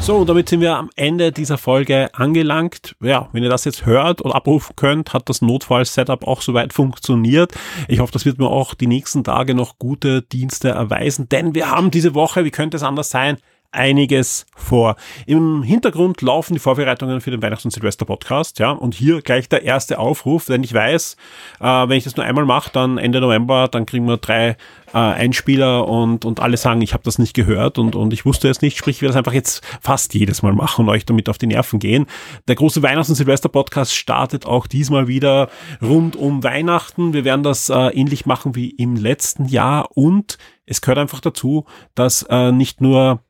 [0.00, 2.94] So, und damit sind wir am Ende dieser Folge angelangt.
[3.02, 7.52] Ja, wenn ihr das jetzt hört oder abrufen könnt, hat das Notfall-Setup auch soweit funktioniert.
[7.88, 11.70] Ich hoffe, das wird mir auch die nächsten Tage noch gute Dienste erweisen, denn wir
[11.70, 13.38] haben diese Woche, wie könnte es anders sein,
[13.70, 14.96] einiges vor.
[15.26, 19.62] Im Hintergrund laufen die Vorbereitungen für den Weihnachts- und Silvester-Podcast, ja, und hier gleich der
[19.62, 21.16] erste Aufruf, denn ich weiß,
[21.60, 24.56] äh, wenn ich das nur einmal mache, dann Ende November, dann kriegen wir drei
[24.94, 28.48] äh, Einspieler und, und alle sagen, ich habe das nicht gehört und, und ich wusste
[28.48, 31.28] es nicht, sprich, ich werde das einfach jetzt fast jedes Mal machen und euch damit
[31.28, 32.06] auf die Nerven gehen.
[32.48, 35.50] Der große Weihnachts- und Silvester-Podcast startet auch diesmal wieder
[35.82, 37.12] rund um Weihnachten.
[37.12, 40.38] Wir werden das äh, ähnlich machen wie im letzten Jahr und
[40.70, 41.64] es gehört einfach dazu,
[41.94, 43.22] dass äh, nicht nur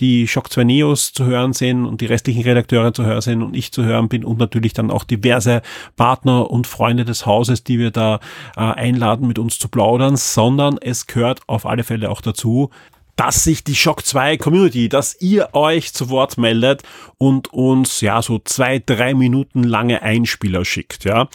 [0.00, 3.54] die Shock 2 Neos zu hören sind und die restlichen Redakteure zu hören sind und
[3.54, 5.62] ich zu hören bin und natürlich dann auch diverse
[5.96, 8.20] Partner und Freunde des Hauses, die wir da
[8.56, 12.70] äh, einladen, mit uns zu plaudern, sondern es gehört auf alle Fälle auch dazu,
[13.16, 16.82] dass sich die Shock 2 Community, dass ihr euch zu Wort meldet
[17.16, 21.28] und uns ja so zwei, drei Minuten lange Einspieler schickt, ja,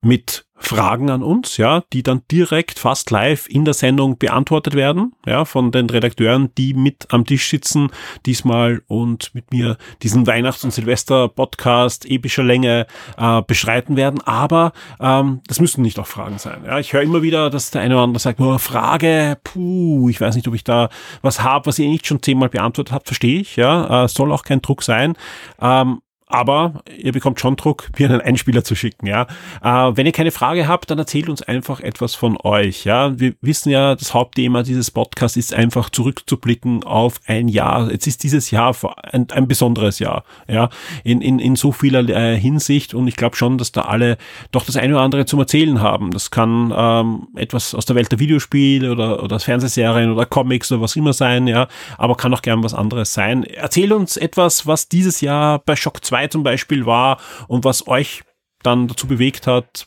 [0.00, 5.12] mit Fragen an uns, ja, die dann direkt fast live in der Sendung beantwortet werden,
[5.26, 7.90] ja, von den Redakteuren, die mit am Tisch sitzen
[8.24, 12.86] diesmal und mit mir diesen Weihnachts- und Silvester-Podcast epischer Länge
[13.18, 14.20] äh, beschreiten werden.
[14.22, 16.62] Aber ähm, das müssen nicht auch Fragen sein.
[16.64, 20.20] Ja, ich höre immer wieder, dass der eine oder andere sagt, nur Frage, puh, ich
[20.20, 20.88] weiß nicht, ob ich da
[21.22, 23.56] was habe, was ihr nicht schon zehnmal beantwortet habt, verstehe ich.
[23.56, 25.14] Ja, äh, soll auch kein Druck sein.
[25.60, 29.26] Ähm, aber ihr bekommt schon Druck, mir einen Einspieler zu schicken, ja.
[29.62, 33.18] Äh, wenn ihr keine Frage habt, dann erzählt uns einfach etwas von euch, ja.
[33.18, 37.92] Wir wissen ja, das Hauptthema dieses Podcasts ist einfach zurückzublicken auf ein Jahr.
[37.92, 38.74] Jetzt ist dieses Jahr
[39.12, 40.68] ein, ein besonderes Jahr, ja.
[41.04, 44.18] In, in, in so vieler äh, Hinsicht und ich glaube schon, dass da alle
[44.50, 46.10] doch das eine oder andere zum Erzählen haben.
[46.10, 50.80] Das kann ähm, etwas aus der Welt der Videospiele oder, oder Fernsehserien oder Comics oder
[50.80, 51.68] was immer sein, ja.
[51.98, 53.44] Aber kann auch gern was anderes sein.
[53.44, 57.86] Erzähl uns etwas, was dieses Jahr bei Shock 2 2 zum Beispiel war und was
[57.86, 58.22] euch
[58.62, 59.86] dann dazu bewegt hat,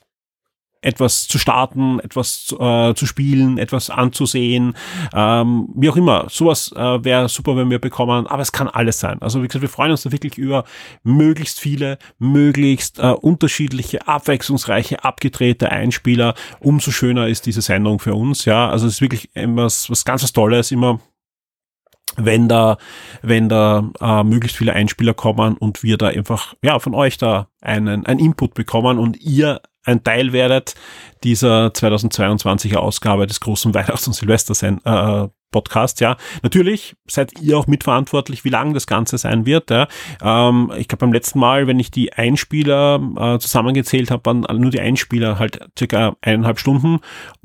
[0.82, 4.76] etwas zu starten, etwas zu, äh, zu spielen, etwas anzusehen,
[5.14, 6.28] ähm, wie auch immer.
[6.30, 9.22] Sowas äh, wäre super, wenn wir bekommen, aber es kann alles sein.
[9.22, 10.64] Also wie gesagt, wir freuen uns da wirklich über
[11.04, 16.34] möglichst viele, möglichst äh, unterschiedliche, abwechslungsreiche, abgedrehte Einspieler.
[16.62, 18.46] Umso schöner ist diese Sendung für uns.
[18.46, 21.02] Ja, also es ist wirklich etwas, was ganz was Tolles, immer
[22.20, 22.78] wenn da,
[23.22, 27.48] wenn da äh, möglichst viele Einspieler kommen und wir da einfach ja von euch da
[27.62, 30.76] einen, einen Input bekommen und ihr ein Teil werdet
[31.24, 35.28] dieser 2022er Ausgabe des großen Weihnachts- und Silvester äh,
[36.00, 36.18] ja.
[36.44, 39.72] Natürlich seid ihr auch mitverantwortlich, wie lang das Ganze sein wird.
[39.72, 39.88] Ja.
[40.22, 44.70] Ähm, ich glaube beim letzten Mal, wenn ich die Einspieler äh, zusammengezählt habe, waren nur
[44.70, 47.00] die Einspieler halt circa eineinhalb Stunden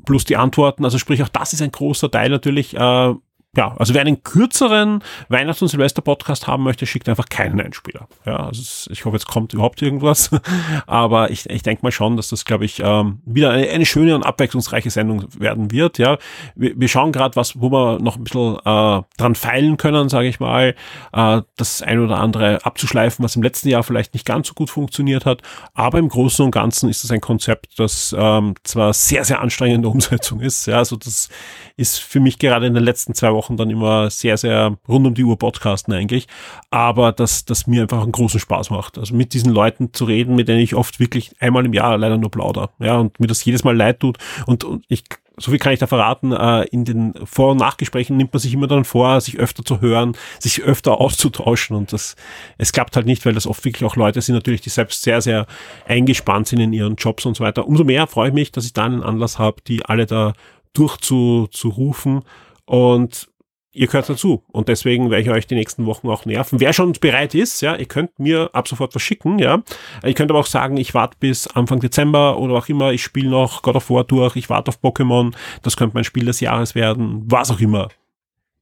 [0.05, 0.85] plus die Antworten.
[0.85, 2.75] Also sprich, auch das ist ein großer Teil natürlich.
[2.75, 3.15] Äh,
[3.57, 8.07] ja, also wer einen kürzeren Weihnachts- und Silvester-Podcast haben möchte, schickt einfach keinen Einspieler.
[8.25, 10.29] Ja, also ich hoffe, jetzt kommt überhaupt irgendwas.
[10.87, 14.15] Aber ich, ich denke mal schon, dass das, glaube ich, ähm, wieder eine, eine schöne
[14.15, 15.97] und abwechslungsreiche Sendung werden wird.
[15.97, 16.17] Ja,
[16.55, 20.27] wir, wir schauen gerade, was, wo wir noch ein bisschen äh, dran feilen können, sage
[20.27, 20.75] ich mal,
[21.13, 24.69] äh, das ein oder andere abzuschleifen, was im letzten Jahr vielleicht nicht ganz so gut
[24.69, 25.41] funktioniert hat.
[25.73, 29.87] Aber im Großen und Ganzen ist das ein Konzept, das ähm, zwar sehr, sehr anstrengende
[29.95, 30.65] Umsetzung ist.
[30.65, 31.29] Ja, also das
[31.77, 35.05] ist für mich gerade in den letzten zwei Wochen Wochen dann immer sehr, sehr rund
[35.05, 36.27] um die Uhr podcasten eigentlich.
[36.71, 38.97] Aber dass das mir einfach einen großen Spaß macht.
[38.97, 42.17] Also mit diesen Leuten zu reden, mit denen ich oft wirklich einmal im Jahr leider
[42.17, 42.71] nur plauder.
[42.79, 44.17] Ja, und mir das jedes Mal leid tut.
[44.45, 45.03] Und, und ich
[45.37, 48.53] so viel kann ich da verraten, äh, in den Vor- und Nachgesprächen nimmt man sich
[48.53, 52.15] immer dann vor, sich öfter zu hören, sich öfter auszutauschen und das,
[52.57, 55.19] es klappt halt nicht, weil das oft wirklich auch Leute sind natürlich, die selbst sehr,
[55.19, 55.45] sehr
[55.89, 57.67] eingespannt sind in ihren Jobs und so weiter.
[57.67, 60.31] Umso mehr freue ich mich, dass ich da einen Anlass habe, die alle da
[60.71, 62.21] durchzurufen
[62.65, 63.27] und
[63.75, 64.43] ihr gehört dazu.
[64.51, 66.59] Und deswegen werde ich euch die nächsten Wochen auch nerven.
[66.59, 69.61] Wer schon bereit ist, ja, ihr könnt mir ab sofort was schicken, ja.
[70.03, 73.29] Ihr könnt aber auch sagen, ich warte bis Anfang Dezember oder auch immer, ich spiele
[73.29, 76.75] noch God of War durch, ich warte auf Pokémon, das könnte mein Spiel des Jahres
[76.75, 77.89] werden, was auch immer.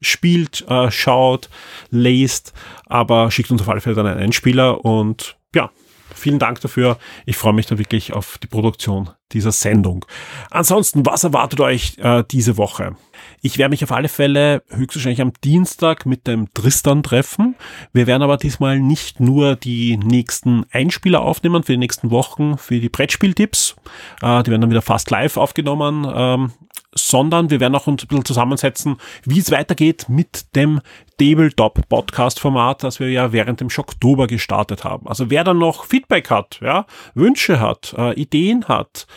[0.01, 1.49] Spielt, äh, schaut,
[1.89, 2.53] lest,
[2.85, 5.69] aber schickt uns auf alle Fälle dann einen Einspieler und ja,
[6.13, 6.97] vielen Dank dafür.
[7.25, 10.05] Ich freue mich da wirklich auf die Produktion dieser Sendung.
[10.51, 12.95] Ansonsten, was erwartet euch äh, diese Woche?
[13.41, 17.55] Ich werde mich auf alle Fälle höchstwahrscheinlich am Dienstag mit dem Tristan treffen.
[17.91, 22.79] Wir werden aber diesmal nicht nur die nächsten Einspieler aufnehmen für die nächsten Wochen, für
[22.79, 23.75] die Brettspieltipps.
[24.21, 26.07] Äh, die werden dann wieder fast live aufgenommen.
[26.13, 26.51] Ähm,
[26.95, 30.81] sondern wir werden auch uns ein bisschen zusammensetzen, wie es weitergeht mit dem
[31.17, 35.07] Tabletop Podcast Format, das wir ja während dem Schocktober gestartet haben.
[35.07, 39.07] Also wer dann noch Feedback hat, ja, Wünsche hat, äh, Ideen hat.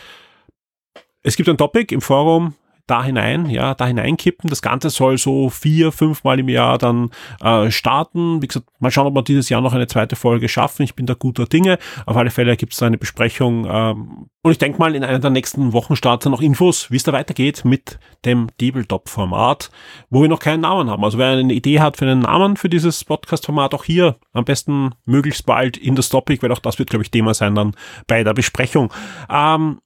[1.23, 2.53] Es gibt ein Topic im Forum,
[2.87, 4.49] da hinein, ja, da hineinkippen.
[4.49, 7.11] Das Ganze soll so vier, fünf Mal im Jahr dann
[7.41, 8.41] äh, starten.
[8.41, 10.83] Wie gesagt, mal schauen, ob wir dieses Jahr noch eine zweite Folge schaffen.
[10.83, 11.77] Ich bin da guter Dinge.
[12.05, 13.67] Auf alle Fälle gibt es da eine Besprechung.
[13.69, 17.11] Ähm, und ich denke mal, in einer der nächsten Wochenstarts noch Infos, wie es da
[17.11, 19.69] weitergeht mit dem Tabletop-Format,
[20.09, 21.03] wo wir noch keinen Namen haben.
[21.03, 24.91] Also wer eine Idee hat für einen Namen für dieses Podcast-Format, auch hier am besten
[25.03, 27.75] möglichst bald in das Topic, weil auch das wird, glaube ich, Thema sein dann
[28.07, 28.93] bei der Besprechung.
[29.29, 29.79] Ähm,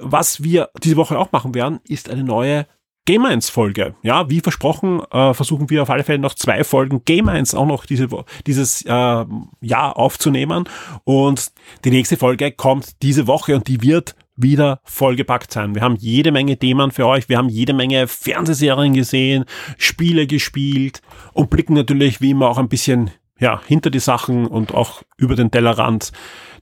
[0.00, 2.66] was wir diese Woche auch machen werden, ist eine neue
[3.08, 3.94] Game 1 Folge.
[4.02, 7.64] Ja, wie versprochen, äh, versuchen wir auf alle Fälle noch zwei Folgen Game 1 auch
[7.64, 8.06] noch diese,
[8.46, 10.68] dieses äh, Jahr aufzunehmen.
[11.04, 11.50] Und
[11.86, 15.74] die nächste Folge kommt diese Woche und die wird wieder vollgepackt sein.
[15.74, 17.30] Wir haben jede Menge Themen für euch.
[17.30, 19.46] Wir haben jede Menge Fernsehserien gesehen,
[19.78, 21.00] Spiele gespielt
[21.32, 25.34] und blicken natürlich wie immer auch ein bisschen ja, hinter die Sachen und auch über
[25.34, 26.12] den Tellerrand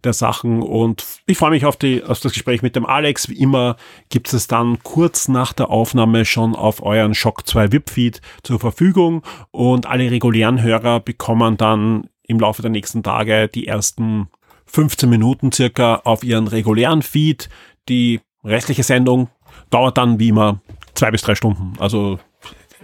[0.05, 0.63] der Sachen.
[0.63, 3.29] Und ich freue mich auf, die, auf das Gespräch mit dem Alex.
[3.29, 3.77] Wie immer
[4.09, 9.23] gibt es dann kurz nach der Aufnahme schon auf euren Shock 2 VIP-Feed zur Verfügung.
[9.51, 14.29] Und alle regulären Hörer bekommen dann im Laufe der nächsten Tage die ersten
[14.67, 17.49] 15 Minuten circa auf ihren regulären Feed.
[17.89, 19.29] Die restliche Sendung
[19.71, 20.61] dauert dann wie immer
[20.95, 21.75] zwei bis drei Stunden.
[21.79, 22.19] Also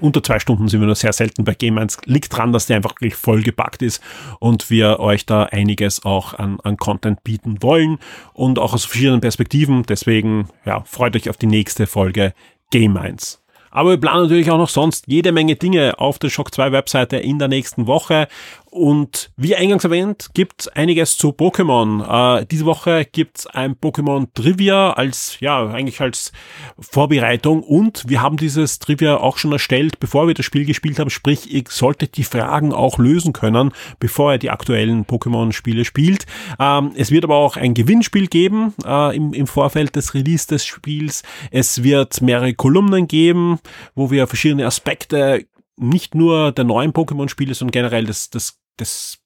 [0.03, 1.99] unter zwei Stunden sind wir nur sehr selten bei Game 1.
[2.05, 4.03] Liegt dran, dass der einfach wirklich vollgepackt ist
[4.41, 7.99] und wir euch da einiges auch an, an Content bieten wollen
[8.33, 9.85] und auch aus verschiedenen Perspektiven.
[9.85, 12.35] Deswegen, ja, freut euch auf die nächste Folge
[12.71, 13.43] Game 1.
[13.71, 17.17] Aber wir planen natürlich auch noch sonst jede Menge Dinge auf der Shock 2 Webseite
[17.17, 18.29] in der nächsten Woche.
[18.73, 22.39] Und wie eingangs erwähnt, gibt einiges zu Pokémon.
[22.41, 26.33] Äh, diese Woche gibt's ein Pokémon Trivia als, ja, eigentlich als
[26.79, 27.63] Vorbereitung.
[27.63, 31.11] Und wir haben dieses Trivia auch schon erstellt, bevor wir das Spiel gespielt haben.
[31.11, 36.25] Sprich, ihr solltet die Fragen auch lösen können, bevor ihr die aktuellen Pokémon-Spiele spielt.
[36.59, 40.65] Ähm, es wird aber auch ein Gewinnspiel geben äh, im, im Vorfeld des Release des
[40.65, 41.25] Spiels.
[41.51, 43.59] Es wird mehrere Kolumnen geben,
[43.95, 45.45] wo wir verschiedene Aspekte
[45.77, 49.23] nicht nur der neuen Pokémon-Spiele, sondern generell des, des des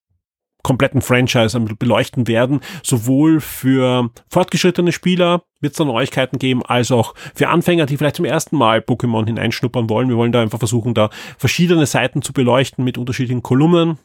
[0.66, 2.60] kompletten Franchise beleuchten werden.
[2.82, 8.16] Sowohl für fortgeschrittene Spieler wird es da Neuigkeiten geben, als auch für Anfänger, die vielleicht
[8.16, 10.08] zum ersten Mal Pokémon hineinschnuppern wollen.
[10.08, 13.98] Wir wollen da einfach versuchen, da verschiedene Seiten zu beleuchten mit unterschiedlichen Kolumnen.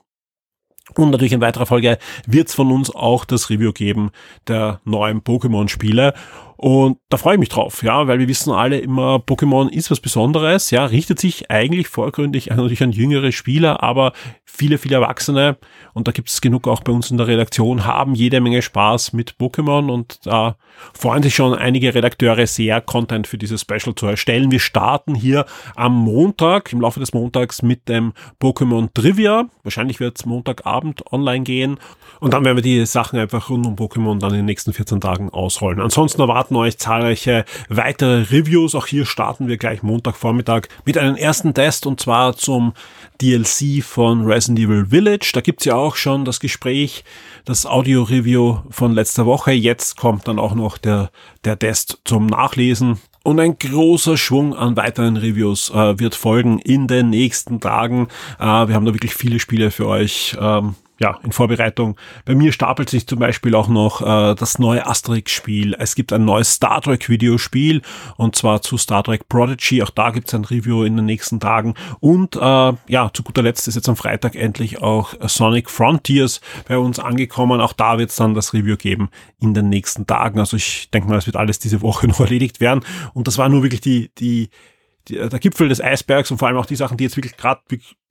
[0.96, 1.98] Und natürlich in weiterer Folge
[2.28, 4.12] wird es von uns auch das Review geben
[4.48, 6.14] der neuen Pokémon-Spiele.
[6.64, 10.00] Und da freue ich mich drauf, ja, weil wir wissen alle immer, Pokémon ist was
[10.00, 14.14] Besonderes, ja, richtet sich eigentlich vorgründig natürlich an jüngere Spieler, aber
[14.46, 15.58] viele, viele Erwachsene,
[15.94, 19.14] und da gibt es genug auch bei uns in der Redaktion, haben jede Menge Spaß
[19.14, 20.56] mit Pokémon und da
[20.94, 24.52] freuen sich schon einige Redakteure sehr, Content für dieses Special zu erstellen.
[24.52, 29.50] Wir starten hier am Montag, im Laufe des Montags mit dem Pokémon Trivia.
[29.64, 31.80] Wahrscheinlich wird es Montagabend online gehen
[32.20, 35.02] und dann werden wir die Sachen einfach rund um Pokémon dann in den nächsten 14
[35.02, 35.82] Tagen ausrollen.
[35.82, 38.76] Ansonsten erwarten euch zahlreiche weitere Reviews.
[38.76, 42.74] Auch hier starten wir gleich Montagvormittag mit einem ersten Test und zwar zum
[43.22, 45.32] DLC von Resident Evil Village.
[45.34, 47.04] Da gibt's ja auch schon das Gespräch,
[47.46, 49.52] das Audio-Review von letzter Woche.
[49.52, 51.12] Jetzt kommt dann auch noch der,
[51.46, 53.00] der Test zum Nachlesen.
[53.24, 58.08] Und ein großer Schwung an weiteren Reviews äh, wird folgen in den nächsten Tagen.
[58.40, 61.98] Äh, wir haben da wirklich viele Spiele für euch ähm, ja, in Vorbereitung.
[62.26, 65.76] Bei mir stapelt sich zum Beispiel auch noch äh, das neue Asterix-Spiel.
[65.80, 67.82] Es gibt ein neues Star Trek-Videospiel
[68.18, 69.82] und zwar zu Star Trek Prodigy.
[69.82, 71.74] Auch da gibt es ein Review in den nächsten Tagen.
[72.00, 76.78] Und äh, ja, zu guter Letzt ist jetzt am Freitag endlich auch Sonic Frontiers bei
[76.78, 77.62] uns angekommen.
[77.62, 80.38] Auch da wird es dann das Review geben in den nächsten Tagen.
[80.38, 82.82] Also ich denke mal, es wird alles diese Woche noch erledigt werden.
[83.16, 84.50] Und das war nur wirklich die, die
[85.10, 87.62] der Gipfel des Eisbergs und vor allem auch die Sachen, die jetzt wirklich gerade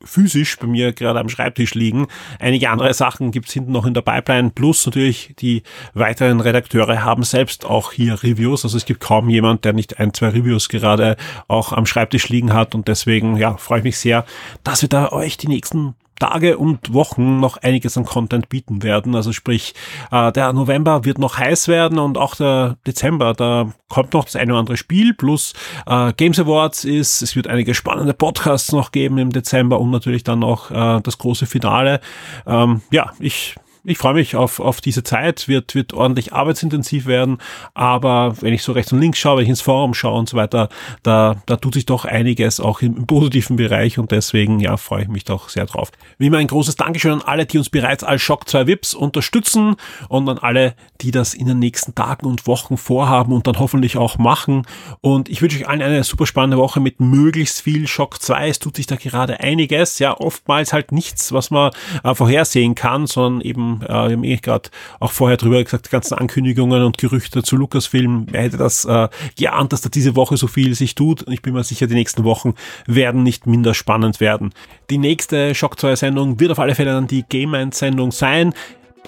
[0.02, 2.06] physisch bei mir gerade am Schreibtisch liegen.
[2.38, 5.62] Einige andere Sachen gibt's hinten noch in der Pipeline, plus natürlich die
[5.94, 8.64] weiteren Redakteure haben selbst auch hier Reviews.
[8.64, 11.16] Also es gibt kaum jemand, der nicht ein, zwei Reviews gerade
[11.48, 14.24] auch am Schreibtisch liegen hat und deswegen ja, freue ich mich sehr,
[14.64, 19.16] dass wir da euch die nächsten Tage und Wochen noch einiges an Content bieten werden.
[19.16, 19.74] Also sprich,
[20.12, 24.36] äh, der November wird noch heiß werden und auch der Dezember, da kommt noch das
[24.36, 25.54] eine oder andere Spiel plus
[25.86, 30.22] äh, Games Awards ist, es wird einige spannende Podcasts noch geben im Dezember und natürlich
[30.22, 32.00] dann noch äh, das große Finale.
[32.46, 37.38] Ähm, ja, ich ich freue mich auf, auf diese Zeit, wird, wird ordentlich arbeitsintensiv werden,
[37.74, 40.36] aber wenn ich so rechts und links schaue, wenn ich ins Forum schaue und so
[40.36, 40.68] weiter,
[41.02, 43.98] da, da tut sich doch einiges auch im, im positiven Bereich.
[43.98, 45.90] Und deswegen, ja, freue ich mich doch sehr drauf.
[46.18, 49.76] Wie immer ein großes Dankeschön an alle, die uns bereits als Shock 2 Vips unterstützen
[50.08, 53.96] und an alle, die das in den nächsten Tagen und Wochen vorhaben und dann hoffentlich
[53.96, 54.66] auch machen.
[55.00, 58.48] Und ich wünsche euch allen eine super spannende Woche mit möglichst viel Shock 2.
[58.48, 61.70] Es tut sich da gerade einiges, ja, oftmals halt nichts, was man
[62.04, 65.90] äh, vorhersehen kann, sondern eben äh, wir haben eh gerade auch vorher drüber gesagt, die
[65.90, 69.08] ganzen Ankündigungen und Gerüchte zu Lucasfilm, wer hätte das äh,
[69.38, 71.94] geahnt, dass da diese Woche so viel sich tut und ich bin mir sicher, die
[71.94, 72.54] nächsten Wochen
[72.86, 74.52] werden nicht minder spannend werden.
[74.90, 78.54] Die nächste Shock 2 Sendung wird auf alle Fälle dann die Game Sendung sein.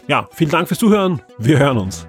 [0.08, 2.06] Ja, vielen Dank fürs Zuhören, wir hören uns.